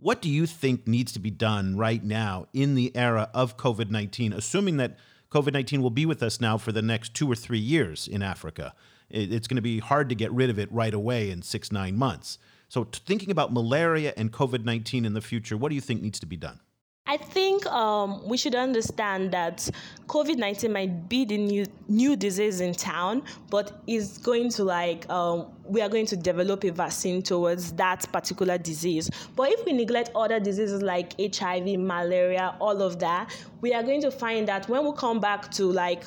[0.00, 3.90] What do you think needs to be done right now in the era of COVID
[3.90, 4.96] 19, assuming that
[5.32, 8.22] COVID 19 will be with us now for the next two or three years in
[8.22, 8.74] Africa?
[9.10, 11.96] It's going to be hard to get rid of it right away in six, nine
[11.96, 12.38] months.
[12.68, 16.20] So, thinking about malaria and COVID 19 in the future, what do you think needs
[16.20, 16.60] to be done?
[17.08, 19.66] I think um, we should understand that
[20.08, 25.08] COVID 19 might be the new, new disease in town, but it's going to like,
[25.08, 29.10] um, we are going to develop a vaccine towards that particular disease.
[29.34, 34.02] But if we neglect other diseases like HIV, malaria, all of that, we are going
[34.02, 36.04] to find that when we come back to like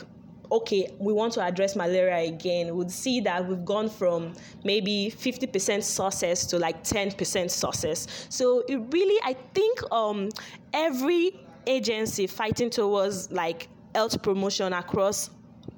[0.52, 4.34] okay, we want to address malaria again, we'd see that we've gone from
[4.64, 8.28] maybe 50% success to like 10% success.
[8.30, 10.30] So it really, I think um,
[10.74, 15.30] every agency fighting towards like health promotion across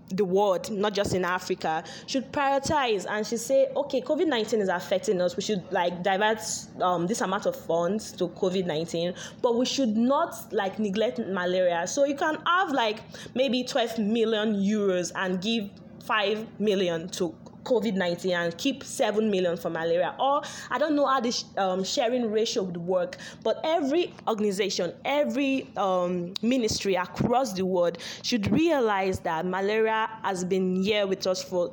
[0.10, 4.70] the world, not just in Africa, should prioritize and should say, okay, COVID 19 is
[4.70, 5.36] affecting us.
[5.36, 6.40] We should like divert
[6.82, 11.88] um, this amount of funds to COVID 19, but we should not like neglect malaria.
[11.88, 13.00] So you can have like
[13.34, 15.70] maybe 12 million euros and give
[16.04, 17.34] 5 million to
[17.64, 20.16] COVID 19 and keep 7 million for malaria.
[20.20, 25.68] Or I don't know how this um, sharing ratio would work, but every organization, every
[25.78, 31.72] um, ministry across the world should realize that malaria has been here with us for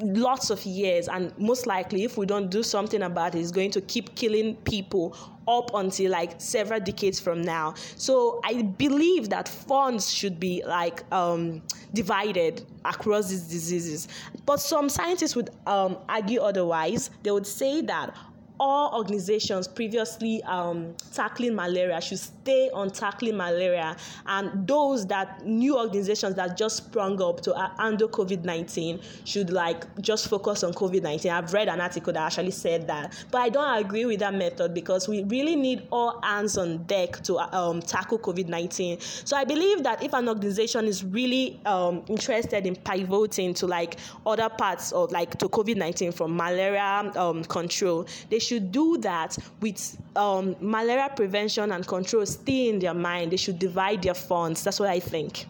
[0.00, 3.70] lots of years and most likely if we don't do something about it it's going
[3.70, 5.16] to keep killing people
[5.46, 7.74] up until like several decades from now.
[7.96, 11.62] So i believe that funds should be like um,
[11.92, 14.08] divided across these diseases.
[14.46, 17.10] But some scientists would um, argue otherwise.
[17.22, 18.16] They would say that
[18.64, 23.94] all organizations previously um, tackling malaria should stay on tackling malaria,
[24.26, 29.84] and those that new organizations that just sprung up to handle COVID nineteen should like
[30.00, 31.32] just focus on COVID nineteen.
[31.32, 34.72] I've read an article that actually said that, but I don't agree with that method
[34.72, 38.98] because we really need all hands on deck to um, tackle COVID nineteen.
[39.00, 43.98] So I believe that if an organization is really um, interested in pivoting to like
[44.24, 49.36] other parts of like to COVID nineteen from malaria um, control, they should do that
[49.60, 53.32] with um, malaria prevention and control stay in their mind.
[53.32, 54.62] They should divide their funds.
[54.62, 55.46] That's what I think.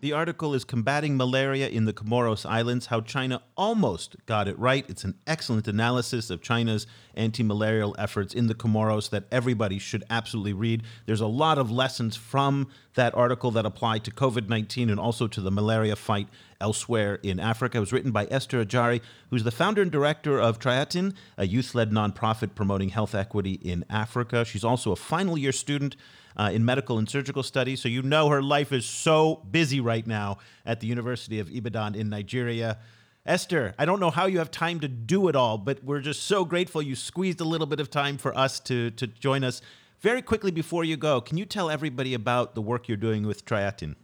[0.00, 4.84] The article is Combating Malaria in the Comoros Islands How China Almost Got It Right.
[4.88, 10.04] It's an excellent analysis of China's anti malarial efforts in the Comoros that everybody should
[10.10, 10.82] absolutely read.
[11.06, 15.26] There's a lot of lessons from that article that apply to COVID 19 and also
[15.28, 16.28] to the malaria fight
[16.60, 17.78] elsewhere in Africa.
[17.78, 19.00] It was written by Esther Ajari,
[19.30, 23.84] who's the founder and director of TriHealthon, a youth led nonprofit promoting health equity in
[23.90, 24.44] Africa.
[24.44, 25.96] She's also a final year student
[26.36, 27.80] uh, in medical and surgical studies.
[27.80, 31.94] So you know her life is so busy right now at the University of Ibadan
[31.94, 32.78] in Nigeria.
[33.24, 36.24] Esther, I don't know how you have time to do it all, but we're just
[36.24, 39.60] so grateful you squeezed a little bit of time for us to, to join us.
[40.00, 43.44] Very quickly before you go, can you tell everybody about the work you're doing with
[43.44, 43.96] TriHealthon?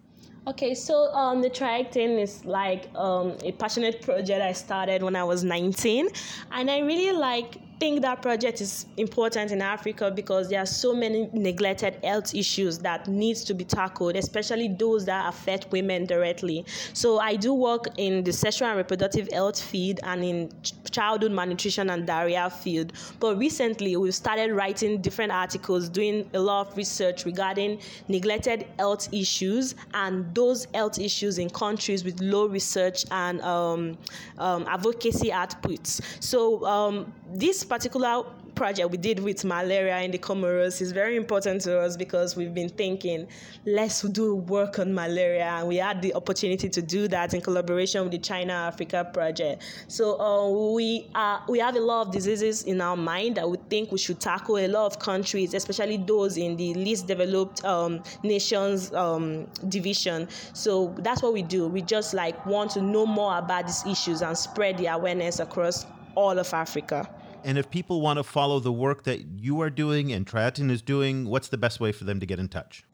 [0.44, 5.22] Okay, so um, the TriHealthon is like um, a passionate project I started when I
[5.22, 6.08] was 19,
[6.50, 10.94] and I really like think that project is important in Africa because there are so
[10.94, 16.64] many neglected health issues that needs to be tackled, especially those that affect women directly.
[16.92, 20.52] So I do work in the sexual and reproductive health field and in
[20.92, 22.92] childhood malnutrition and diarrhea field.
[23.18, 29.12] But recently we've started writing different articles, doing a lot of research regarding neglected health
[29.12, 33.98] issues and those health issues in countries with low research and um,
[34.38, 36.00] um, advocacy outputs.
[36.20, 38.24] So um, this particular
[38.54, 42.52] project we did with malaria in the Comoros is very important to us because we've
[42.52, 43.26] been thinking,
[43.64, 48.02] let's do work on malaria, and we had the opportunity to do that in collaboration
[48.02, 49.62] with the China Africa project.
[49.88, 53.56] So uh, we are, we have a lot of diseases in our mind that we
[53.70, 54.58] think we should tackle.
[54.58, 60.28] A lot of countries, especially those in the least developed um, nations um, division.
[60.52, 61.68] So that's what we do.
[61.68, 65.86] We just like want to know more about these issues and spread the awareness across
[66.14, 67.08] all of Africa.
[67.44, 70.82] And if people want to follow the work that you are doing and TriHealthon is
[70.82, 72.84] doing, what's the best way for them to get in touch?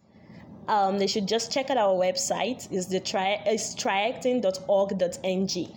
[0.68, 2.68] Um, they should just check out our website.
[2.70, 5.76] It's the tri- it's triactin.org.ng.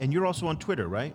[0.00, 1.14] And you're also on Twitter, right?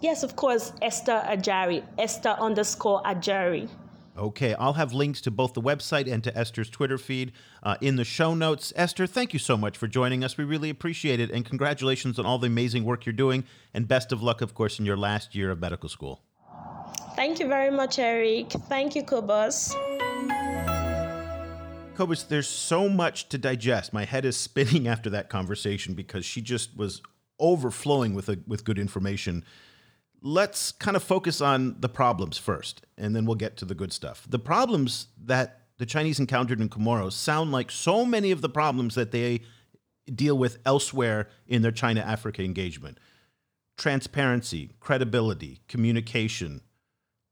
[0.00, 3.70] Yes, of course, Esther Ajari, Esther underscore Ajari.
[4.16, 7.32] Okay, I'll have links to both the website and to Esther's Twitter feed
[7.64, 8.72] uh, in the show notes.
[8.76, 10.36] Esther, thank you so much for joining us.
[10.36, 11.30] We really appreciate it.
[11.32, 13.44] And congratulations on all the amazing work you're doing.
[13.72, 16.22] And best of luck, of course, in your last year of medical school.
[17.16, 18.50] Thank you very much, Eric.
[18.50, 19.74] Thank you, Cobus.
[21.96, 23.92] Cobus, there's so much to digest.
[23.92, 27.02] My head is spinning after that conversation because she just was
[27.40, 29.44] overflowing with a, with good information.
[30.26, 33.92] Let's kind of focus on the problems first, and then we'll get to the good
[33.92, 34.26] stuff.
[34.26, 38.94] The problems that the Chinese encountered in Comoros sound like so many of the problems
[38.94, 39.42] that they
[40.12, 42.98] deal with elsewhere in their China Africa engagement
[43.76, 46.60] transparency, credibility, communication,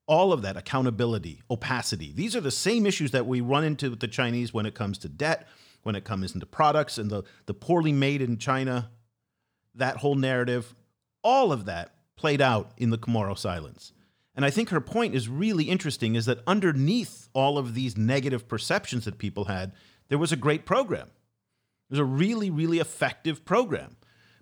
[0.09, 2.13] all of that accountability, opacity.
[2.13, 4.99] These are the same issues that we run into with the Chinese when it comes
[4.99, 5.47] to debt,
[5.85, 8.91] when it comes into products and the, the poorly made in China,
[9.77, 10.75] that whole narrative,
[11.23, 13.93] all of that played out in the Comoros Islands.
[14.37, 18.47] And I think her point is really interesting is that underneath all of these negative
[18.47, 19.73] perceptions that people had,
[20.09, 21.09] there was a great program.
[21.09, 23.97] It was a really, really effective program.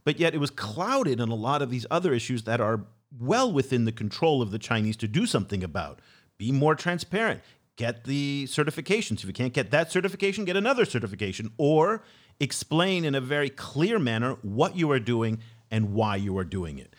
[0.05, 2.85] But yet it was clouded in a lot of these other issues that are
[3.19, 6.01] well within the control of the Chinese to do something about.
[6.37, 7.41] Be more transparent.
[7.77, 9.21] Get the certifications.
[9.21, 11.51] If you can't get that certification, get another certification.
[11.57, 12.03] Or
[12.41, 15.39] explain in a very clear manner what you are doing
[15.71, 16.90] and why you are doing it.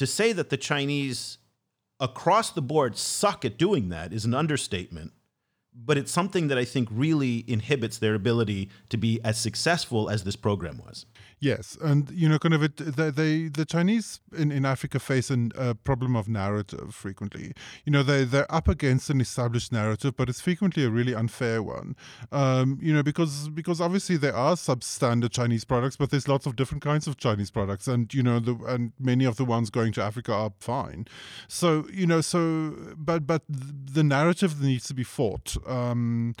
[0.00, 1.36] To say that the Chinese
[2.00, 5.12] across the board suck at doing that is an understatement
[5.74, 10.24] but it's something that I think really inhibits their ability to be as successful as
[10.24, 11.04] this program was.
[11.42, 12.76] Yes, and you know, kind of it.
[12.76, 17.54] They, the Chinese in, in Africa face a problem of narrative frequently.
[17.86, 21.62] You know, they they're up against an established narrative, but it's frequently a really unfair
[21.62, 21.96] one.
[22.30, 26.56] Um, you know, because because obviously there are substandard Chinese products, but there's lots of
[26.56, 29.92] different kinds of Chinese products, and you know, the and many of the ones going
[29.92, 31.06] to Africa are fine.
[31.48, 35.56] So you know, so but but the narrative needs to be fought.
[35.66, 36.34] Um,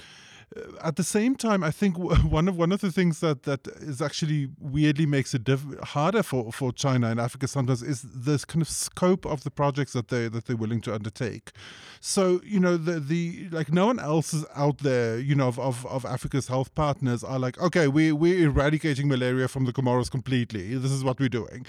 [0.56, 3.66] Uh, at the same time, I think one of one of the things that that
[3.80, 8.44] is actually weirdly makes it diff- harder for, for China and Africa sometimes is this
[8.44, 11.52] kind of scope of the projects that they that they're willing to undertake.
[12.00, 15.18] So you know the the like no one else is out there.
[15.18, 19.48] You know of, of, of Africa's health partners are like okay we we're eradicating malaria
[19.48, 20.74] from the Comoros completely.
[20.76, 21.66] This is what we're doing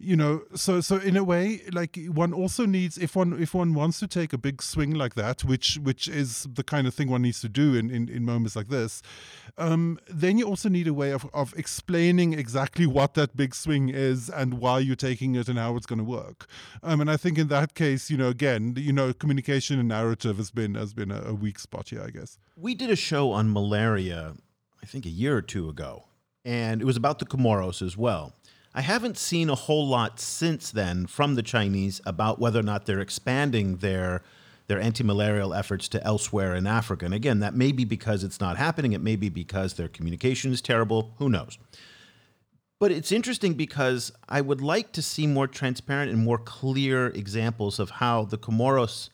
[0.00, 3.74] you know so so in a way like one also needs if one if one
[3.74, 7.08] wants to take a big swing like that which which is the kind of thing
[7.08, 9.02] one needs to do in in, in moments like this
[9.58, 13.90] um, then you also need a way of, of explaining exactly what that big swing
[13.90, 16.46] is and why you're taking it and how it's going to work.
[16.82, 20.38] Um, and i think in that case you know again you know communication and narrative
[20.38, 22.38] has been has been a, a weak spot here i guess.
[22.56, 24.34] We did a show on malaria
[24.82, 26.04] i think a year or two ago
[26.44, 28.32] and it was about the comoros as well
[28.74, 32.86] I haven't seen a whole lot since then from the Chinese about whether or not
[32.86, 34.22] they're expanding their
[34.68, 37.04] their anti-malarial efforts to elsewhere in Africa.
[37.04, 38.92] And again, that may be because it's not happening.
[38.92, 41.12] It may be because their communication is terrible.
[41.18, 41.58] Who knows?
[42.78, 47.80] But it's interesting because I would like to see more transparent and more clear examples
[47.80, 49.10] of how the Comoros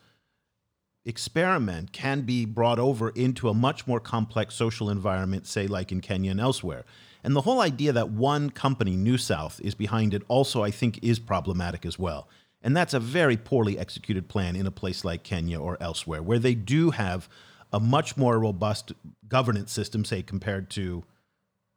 [1.07, 6.03] experiment can be brought over into a much more complex social environment, say, like in
[6.03, 6.85] Kenya and elsewhere.
[7.27, 11.01] And the whole idea that one company, New South, is behind it also, I think,
[11.03, 12.29] is problematic as well.
[12.63, 16.39] And that's a very poorly executed plan in a place like Kenya or elsewhere, where
[16.39, 17.29] they do have
[17.73, 18.93] a much more robust
[19.27, 21.03] governance system, say, compared to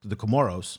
[0.04, 0.78] the Comoros.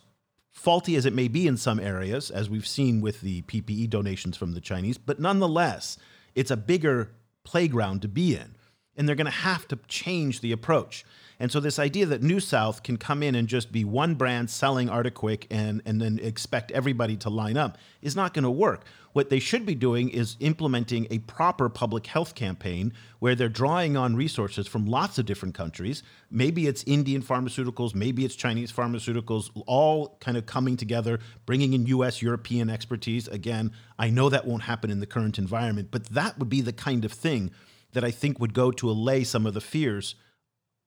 [0.53, 4.37] Faulty as it may be in some areas, as we've seen with the PPE donations
[4.37, 5.99] from the Chinese, but nonetheless,
[6.37, 7.11] it's a bigger
[7.43, 8.55] playground to be in.
[8.97, 11.05] And they're going to have to change the approach.
[11.41, 14.51] And so this idea that New South can come in and just be one brand
[14.51, 18.85] selling Artequick and, and then expect everybody to line up is not going to work.
[19.15, 23.97] What they should be doing is implementing a proper public health campaign where they're drawing
[23.97, 26.03] on resources from lots of different countries.
[26.31, 31.87] Maybe it's Indian pharmaceuticals, maybe it's Chinese pharmaceuticals, all kind of coming together, bringing in
[31.87, 33.29] US, European expertise.
[33.29, 36.75] Again, I know that won't happen in the current environment, but that would be the
[36.75, 37.51] kind of thing
[37.93, 40.15] that I think would go to allay some of the fears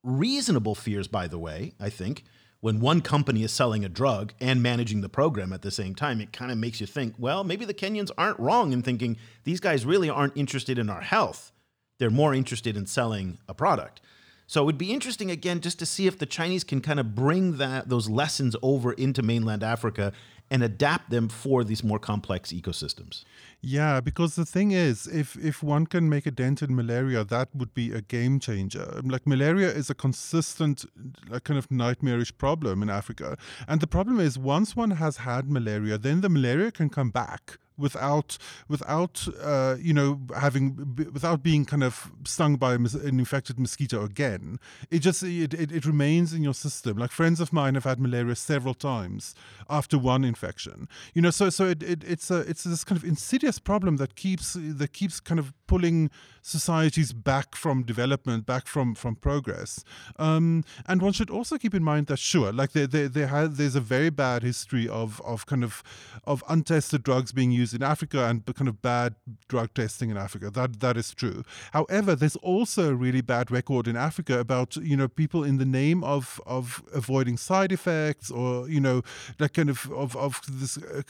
[0.04, 2.24] reasonable fears, by the way, I think.
[2.60, 6.22] When one company is selling a drug and managing the program at the same time,
[6.22, 9.60] it kind of makes you think, well, maybe the Kenyans aren't wrong in thinking these
[9.60, 11.52] guys really aren't interested in our health.
[12.00, 14.00] They're more interested in selling a product.
[14.48, 17.16] So it would be interesting again just to see if the Chinese can kind of
[17.16, 20.14] bring that those lessons over into mainland Africa
[20.54, 23.26] and adapt them for these more complex ecosystems.
[23.60, 27.50] Yeah, because the thing is, if if one can make a dent in malaria, that
[27.56, 29.02] would be a game changer.
[29.04, 30.86] Like malaria is a consistent,
[31.28, 33.36] like kind of nightmarish problem in Africa,
[33.68, 37.58] and the problem is once one has had malaria, then the malaria can come back
[37.78, 44.04] without without uh, you know having without being kind of stung by an infected mosquito
[44.04, 44.60] again
[44.90, 46.98] it just it, it, it, remains in your system.
[46.98, 49.36] Like friends of mine have had malaria several times
[49.70, 50.88] after one infection.
[51.14, 54.16] You know so so it, it, it's a it's this kind of insidious problem that
[54.16, 56.10] keeps that keeps kind of pulling
[56.42, 59.84] societies back from development back from from progress
[60.20, 63.58] um, and one should also keep in mind that sure like there there, there has,
[63.58, 65.84] there's a very bad history of of kind of
[66.26, 69.16] of untested drugs being used in Africa and kind of bad
[69.48, 70.50] drug testing in Africa.
[70.50, 71.44] That that is true.
[71.72, 75.66] However, there's also a really bad record in Africa about you know people in the
[75.66, 79.02] name of of avoiding side effects or you know
[79.38, 81.02] that kind of of, of this uh,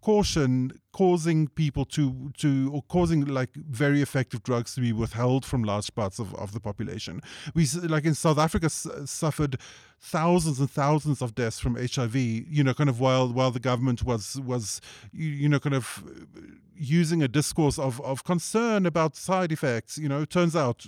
[0.00, 5.62] caution causing people to to or causing like very effective drugs to be withheld from
[5.62, 7.20] large parts of, of the population.
[7.54, 9.58] We like in South Africa suffered
[10.00, 12.16] thousands and thousands of deaths from HIV.
[12.16, 14.80] You know, kind of while while the government was was
[15.12, 16.40] you know kind of uh,
[16.74, 19.98] using a discourse of of concern about side effects.
[19.98, 20.86] You know, turns out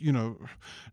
[0.00, 0.36] you know,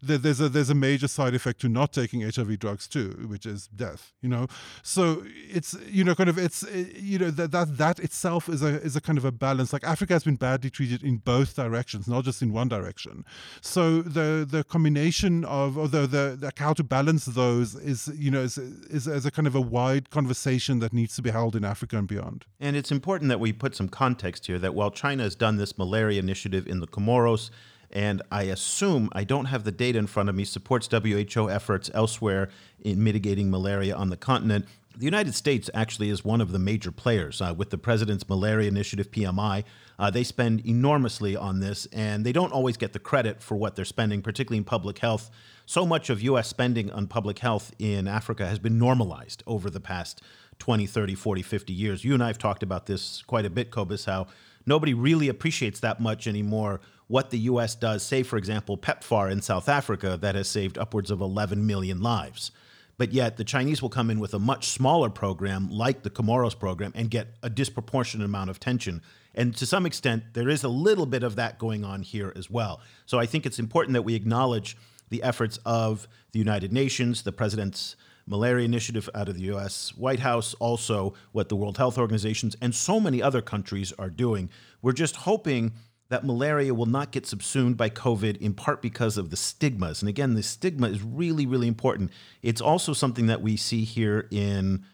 [0.01, 3.45] there, there's a there's a major side effect to not taking HIV drugs too, which
[3.45, 4.13] is death.
[4.21, 4.47] You know,
[4.83, 8.61] so it's you know kind of it's eh, you know that that that itself is
[8.61, 9.73] a is a kind of a balance.
[9.73, 13.25] Like Africa has been badly treated in both directions, not just in one direction.
[13.61, 18.31] So the the combination of or the the, the how to balance those is you
[18.31, 21.55] know is, is is a kind of a wide conversation that needs to be held
[21.55, 22.45] in Africa and beyond.
[22.59, 25.77] And it's important that we put some context here that while China has done this
[25.77, 27.49] malaria initiative in the Comoros
[27.91, 31.89] and I assume, I don't have the data in front of me, supports WHO efforts
[31.93, 32.49] elsewhere
[32.81, 34.65] in mitigating malaria on the continent.
[34.97, 38.67] The United States actually is one of the major players uh, with the President's Malaria
[38.67, 39.63] Initiative, PMI.
[39.99, 43.75] Uh, they spend enormously on this, and they don't always get the credit for what
[43.75, 45.29] they're spending, particularly in public health.
[45.67, 46.47] So much of U.S.
[46.47, 50.21] spending on public health in Africa has been normalized over the past
[50.59, 52.03] 20, 30, 40, 50 years.
[52.03, 54.27] You and I have talked about this quite a bit, Cobus, how
[54.65, 57.75] nobody really appreciates that much anymore what the U.S.
[57.75, 62.01] does, say, for example, PEPFAR in South Africa, that has saved upwards of 11 million
[62.01, 62.51] lives.
[62.97, 66.57] But yet, the Chinese will come in with a much smaller program like the Comoros
[66.57, 69.01] program and get a disproportionate amount of attention.
[69.35, 72.49] And to some extent, there is a little bit of that going on here as
[72.49, 72.81] well.
[73.05, 74.75] So I think it's important that we acknowledge
[75.09, 77.95] the efforts of the United Nations, the president's
[78.25, 82.75] malaria initiative out of the US White House, also what the World Health Organizations and
[82.75, 84.49] so many other countries are doing.
[84.81, 85.73] We're just hoping
[86.09, 90.01] that malaria will not get subsumed by COVID in part because of the stigmas.
[90.01, 92.11] And again, the stigma is really, really important.
[92.41, 94.85] It's also something that we see here in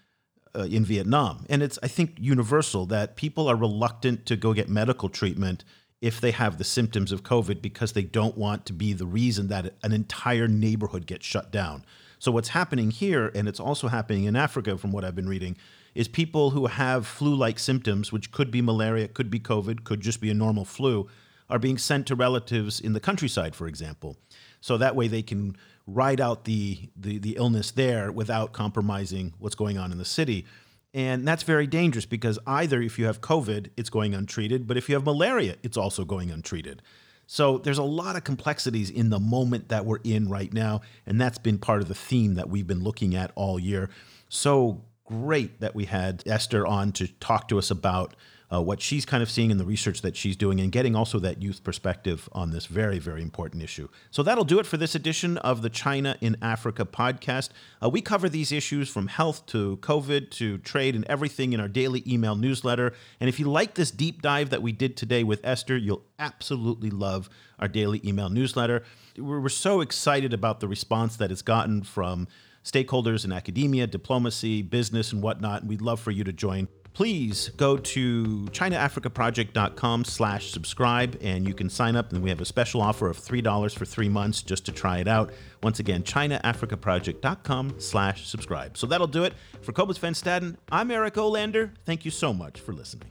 [0.56, 4.70] uh, in Vietnam, and it's I think universal that people are reluctant to go get
[4.70, 5.64] medical treatment
[6.00, 9.48] if they have the symptoms of COVID because they don't want to be the reason
[9.48, 11.86] that an entire neighborhood gets shut down.
[12.20, 15.58] So what's happening here, and it's also happening in Africa, from what I've been reading,
[15.96, 20.02] is people who have flu like symptoms, which could be malaria, could be COVID, could
[20.02, 21.08] just be a normal flu,
[21.50, 24.18] are being sent to relatives in the countryside, for example.
[24.62, 29.56] So that way they can ride out the, the, the illness there without compromising what's
[29.56, 30.46] going on in the city.
[30.94, 34.88] And that's very dangerous because either if you have COVID, it's going untreated, but if
[34.88, 36.82] you have malaria, it's also going untreated.
[37.26, 40.82] So there's a lot of complexities in the moment that we're in right now.
[41.06, 43.90] And that's been part of the theme that we've been looking at all year.
[44.30, 48.16] So great that we had Esther on to talk to us about
[48.54, 51.18] uh, what she's kind of seeing in the research that she's doing and getting also
[51.18, 53.88] that youth perspective on this very, very important issue.
[54.12, 57.50] So that'll do it for this edition of the China in Africa podcast.
[57.84, 61.68] Uh, we cover these issues from health to COVID to trade and everything in our
[61.68, 62.94] daily email newsletter.
[63.20, 66.92] And if you like this deep dive that we did today with Esther, you'll absolutely
[66.92, 68.84] love our daily email newsletter.
[69.18, 72.28] We're, we're so excited about the response that it's gotten from
[72.64, 75.62] stakeholders in academia, diplomacy, business, and whatnot.
[75.62, 76.68] And we'd love for you to join.
[76.94, 82.46] Please go to ChinaAfricaProject.com slash subscribe and you can sign up and we have a
[82.46, 85.34] special offer of $3 for three months just to try it out.
[85.64, 88.78] Once again, ChinaAfricaProject.com slash subscribe.
[88.78, 89.34] So that'll do it.
[89.64, 91.72] For Cobus Van Staden, I'm Eric Olander.
[91.84, 93.10] Thank you so much for listening.